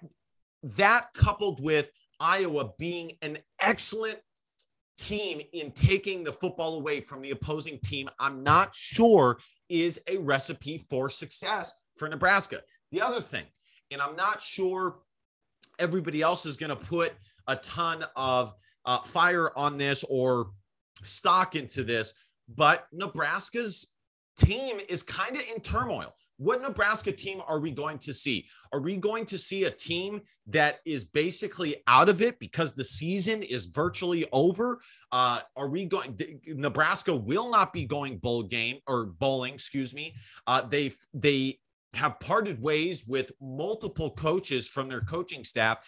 that 0.62 1.12
coupled 1.14 1.62
with 1.62 1.90
Iowa 2.20 2.72
being 2.78 3.12
an 3.22 3.38
excellent 3.60 4.18
team 4.98 5.40
in 5.52 5.70
taking 5.72 6.24
the 6.24 6.32
football 6.32 6.74
away 6.74 7.00
from 7.00 7.22
the 7.22 7.30
opposing 7.30 7.78
team, 7.78 8.08
I'm 8.18 8.42
not 8.42 8.74
sure 8.74 9.38
is 9.68 10.00
a 10.08 10.18
recipe 10.18 10.78
for 10.78 11.08
success 11.08 11.72
for 11.96 12.08
Nebraska. 12.08 12.62
The 12.90 13.02
other 13.02 13.20
thing, 13.20 13.44
and 13.90 14.00
I'm 14.02 14.16
not 14.16 14.40
sure 14.40 14.98
everybody 15.78 16.22
else 16.22 16.46
is 16.46 16.56
going 16.56 16.70
to 16.70 16.76
put 16.76 17.12
a 17.46 17.56
ton 17.56 18.04
of 18.16 18.52
uh, 18.84 18.98
fire 18.98 19.56
on 19.56 19.78
this 19.78 20.04
or 20.08 20.50
stock 21.02 21.54
into 21.54 21.84
this, 21.84 22.12
but 22.48 22.86
Nebraska's 22.92 23.92
team 24.38 24.78
is 24.88 25.02
kind 25.02 25.36
of 25.36 25.42
in 25.54 25.60
turmoil. 25.60 26.14
What 26.38 26.62
Nebraska 26.62 27.10
team 27.10 27.42
are 27.46 27.58
we 27.58 27.72
going 27.72 27.98
to 27.98 28.14
see? 28.14 28.46
Are 28.72 28.80
we 28.80 28.96
going 28.96 29.24
to 29.26 29.36
see 29.36 29.64
a 29.64 29.70
team 29.70 30.22
that 30.46 30.78
is 30.84 31.04
basically 31.04 31.82
out 31.88 32.08
of 32.08 32.22
it 32.22 32.38
because 32.38 32.74
the 32.74 32.84
season 32.84 33.42
is 33.42 33.66
virtually 33.66 34.24
over? 34.32 34.80
Uh, 35.10 35.40
are 35.56 35.68
we 35.68 35.84
going? 35.84 36.18
Nebraska 36.46 37.14
will 37.14 37.50
not 37.50 37.72
be 37.72 37.84
going 37.86 38.18
bowl 38.18 38.44
game 38.44 38.78
or 38.86 39.06
bowling. 39.06 39.54
Excuse 39.54 39.94
me. 39.94 40.14
Uh, 40.46 40.62
they 40.62 40.92
they 41.12 41.58
have 41.94 42.20
parted 42.20 42.62
ways 42.62 43.04
with 43.06 43.32
multiple 43.40 44.12
coaches 44.12 44.68
from 44.68 44.88
their 44.88 45.00
coaching 45.00 45.44
staff. 45.44 45.84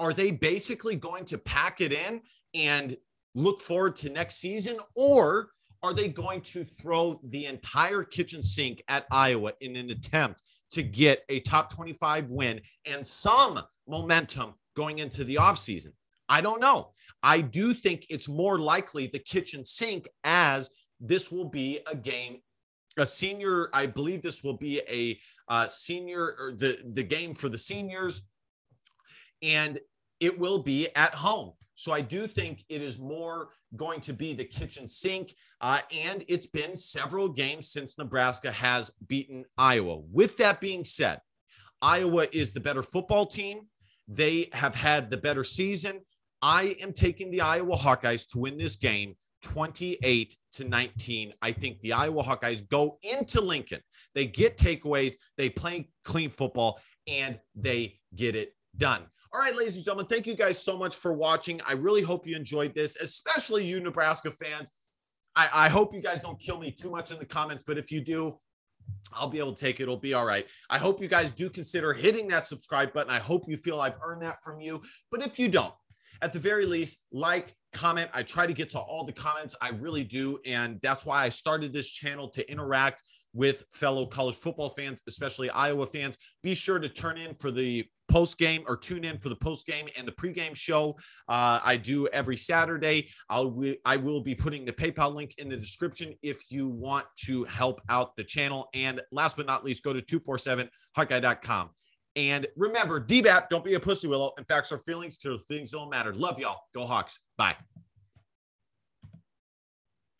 Are 0.00 0.12
they 0.12 0.32
basically 0.32 0.96
going 0.96 1.26
to 1.26 1.38
pack 1.38 1.80
it 1.80 1.92
in 1.92 2.22
and 2.54 2.96
look 3.36 3.60
forward 3.60 3.94
to 3.96 4.10
next 4.10 4.36
season, 4.36 4.78
or 4.96 5.50
are 5.82 5.94
they 5.94 6.08
going 6.08 6.42
to 6.42 6.64
throw 6.64 7.20
the 7.24 7.46
entire 7.46 8.02
kitchen 8.02 8.42
sink 8.42 8.82
at 8.88 9.06
Iowa 9.10 9.52
in 9.60 9.76
an 9.76 9.90
attempt 9.90 10.42
to 10.72 10.82
get 10.82 11.24
a 11.28 11.40
top 11.40 11.72
25 11.72 12.30
win 12.30 12.60
and 12.84 13.06
some 13.06 13.60
momentum 13.88 14.54
going 14.76 14.98
into 14.98 15.24
the 15.24 15.36
offseason? 15.36 15.92
I 16.28 16.40
don't 16.40 16.60
know. 16.60 16.90
I 17.22 17.40
do 17.40 17.74
think 17.74 18.06
it's 18.08 18.28
more 18.28 18.58
likely 18.58 19.06
the 19.06 19.18
kitchen 19.18 19.64
sink 19.64 20.06
as 20.24 20.70
this 21.00 21.32
will 21.32 21.48
be 21.48 21.80
a 21.86 21.96
game 21.96 22.38
a 22.98 23.06
senior 23.06 23.70
i 23.72 23.86
believe 23.86 24.20
this 24.20 24.42
will 24.42 24.56
be 24.56 24.80
a 24.88 25.18
uh, 25.48 25.66
senior 25.68 26.34
or 26.38 26.52
the 26.52 26.78
the 26.92 27.02
game 27.02 27.32
for 27.32 27.48
the 27.48 27.58
seniors 27.58 28.22
and 29.42 29.80
it 30.18 30.36
will 30.38 30.58
be 30.58 30.88
at 30.96 31.14
home 31.14 31.52
so 31.80 31.92
I 31.92 32.02
do 32.02 32.26
think 32.26 32.62
it 32.68 32.82
is 32.82 32.98
more 32.98 33.48
going 33.74 34.00
to 34.02 34.12
be 34.12 34.34
the 34.34 34.44
kitchen 34.44 34.86
sink. 34.86 35.34
Uh, 35.62 35.78
and 35.96 36.22
it's 36.28 36.46
been 36.46 36.76
several 36.76 37.26
games 37.26 37.72
since 37.72 37.96
Nebraska 37.96 38.52
has 38.52 38.92
beaten 39.06 39.46
Iowa. 39.56 40.02
With 40.12 40.36
that 40.36 40.60
being 40.60 40.84
said, 40.84 41.22
Iowa 41.80 42.26
is 42.32 42.52
the 42.52 42.60
better 42.60 42.82
football 42.82 43.24
team. 43.24 43.62
They 44.06 44.50
have 44.52 44.74
had 44.74 45.08
the 45.08 45.16
better 45.16 45.42
season. 45.42 46.00
I 46.42 46.76
am 46.82 46.92
taking 46.92 47.30
the 47.30 47.40
Iowa 47.40 47.78
Hawkeyes 47.78 48.28
to 48.32 48.40
win 48.40 48.58
this 48.58 48.76
game 48.76 49.16
28 49.42 50.36
to 50.52 50.68
19. 50.68 51.32
I 51.40 51.50
think 51.50 51.80
the 51.80 51.94
Iowa 51.94 52.22
Hawkeyes 52.22 52.68
go 52.68 52.98
into 53.02 53.40
Lincoln. 53.40 53.80
They 54.14 54.26
get 54.26 54.58
takeaways, 54.58 55.14
they 55.38 55.48
play 55.48 55.88
clean 56.04 56.28
football, 56.28 56.78
and 57.06 57.40
they 57.54 58.00
get 58.14 58.34
it 58.34 58.52
done. 58.76 59.06
All 59.32 59.38
right, 59.38 59.54
ladies 59.54 59.76
and 59.76 59.84
gentlemen, 59.84 60.06
thank 60.06 60.26
you 60.26 60.34
guys 60.34 60.60
so 60.60 60.76
much 60.76 60.96
for 60.96 61.12
watching. 61.12 61.60
I 61.64 61.74
really 61.74 62.02
hope 62.02 62.26
you 62.26 62.34
enjoyed 62.34 62.74
this, 62.74 62.96
especially 62.96 63.64
you 63.64 63.78
Nebraska 63.78 64.28
fans. 64.28 64.72
I, 65.36 65.48
I 65.52 65.68
hope 65.68 65.94
you 65.94 66.02
guys 66.02 66.20
don't 66.20 66.40
kill 66.40 66.58
me 66.58 66.72
too 66.72 66.90
much 66.90 67.12
in 67.12 67.18
the 67.20 67.24
comments, 67.24 67.62
but 67.64 67.78
if 67.78 67.92
you 67.92 68.00
do, 68.00 68.36
I'll 69.12 69.28
be 69.28 69.38
able 69.38 69.52
to 69.52 69.64
take 69.64 69.78
it. 69.78 69.84
It'll 69.84 69.96
be 69.96 70.14
all 70.14 70.24
right. 70.24 70.48
I 70.68 70.78
hope 70.78 71.00
you 71.00 71.06
guys 71.06 71.30
do 71.30 71.48
consider 71.48 71.92
hitting 71.92 72.26
that 72.28 72.44
subscribe 72.44 72.92
button. 72.92 73.12
I 73.12 73.20
hope 73.20 73.44
you 73.46 73.56
feel 73.56 73.80
I've 73.80 73.98
earned 74.02 74.22
that 74.22 74.42
from 74.42 74.60
you. 74.60 74.82
But 75.12 75.22
if 75.22 75.38
you 75.38 75.48
don't, 75.48 75.74
at 76.22 76.32
the 76.32 76.40
very 76.40 76.66
least, 76.66 77.04
like, 77.12 77.54
comment. 77.72 78.10
I 78.12 78.24
try 78.24 78.48
to 78.48 78.52
get 78.52 78.70
to 78.70 78.80
all 78.80 79.04
the 79.04 79.12
comments. 79.12 79.54
I 79.60 79.70
really 79.70 80.02
do. 80.02 80.40
And 80.44 80.80
that's 80.82 81.06
why 81.06 81.24
I 81.24 81.28
started 81.28 81.72
this 81.72 81.88
channel 81.88 82.28
to 82.30 82.50
interact 82.50 83.02
with 83.32 83.64
fellow 83.70 84.06
college 84.06 84.34
football 84.34 84.70
fans, 84.70 85.02
especially 85.06 85.50
Iowa 85.50 85.86
fans. 85.86 86.18
Be 86.42 86.54
sure 86.54 86.80
to 86.80 86.88
turn 86.88 87.16
in 87.16 87.34
for 87.34 87.52
the 87.52 87.86
post 88.10 88.38
game 88.38 88.64
or 88.66 88.76
tune 88.76 89.04
in 89.04 89.18
for 89.18 89.28
the 89.28 89.36
post 89.36 89.66
game 89.66 89.86
and 89.96 90.06
the 90.06 90.12
pregame 90.12 90.54
show. 90.54 90.96
Uh, 91.28 91.60
I 91.64 91.76
do 91.76 92.08
every 92.08 92.36
Saturday. 92.36 93.08
I'll 93.28 93.56
I 93.84 93.96
will 93.96 94.20
be 94.20 94.34
putting 94.34 94.64
the 94.64 94.72
PayPal 94.72 95.14
link 95.14 95.34
in 95.38 95.48
the 95.48 95.56
description 95.56 96.14
if 96.22 96.50
you 96.50 96.68
want 96.68 97.06
to 97.26 97.44
help 97.44 97.80
out 97.88 98.16
the 98.16 98.24
channel. 98.24 98.68
And 98.74 99.00
last 99.12 99.36
but 99.36 99.46
not 99.46 99.64
least, 99.64 99.84
go 99.84 99.92
to 99.92 100.02
247hawkeye.com. 100.02 101.70
And 102.16 102.46
remember, 102.56 103.00
DBAP, 103.00 103.48
don't 103.48 103.64
be 103.64 103.74
a 103.74 103.80
pussy 103.80 104.08
willow. 104.08 104.32
In 104.36 104.44
fact, 104.44 104.72
our 104.72 104.78
feelings 104.78 105.16
to 105.18 105.38
feelings 105.38 105.70
don't 105.70 105.90
matter. 105.90 106.12
Love 106.12 106.40
y'all. 106.40 106.58
Go 106.74 106.84
Hawks. 106.84 107.20
Bye. 107.38 107.56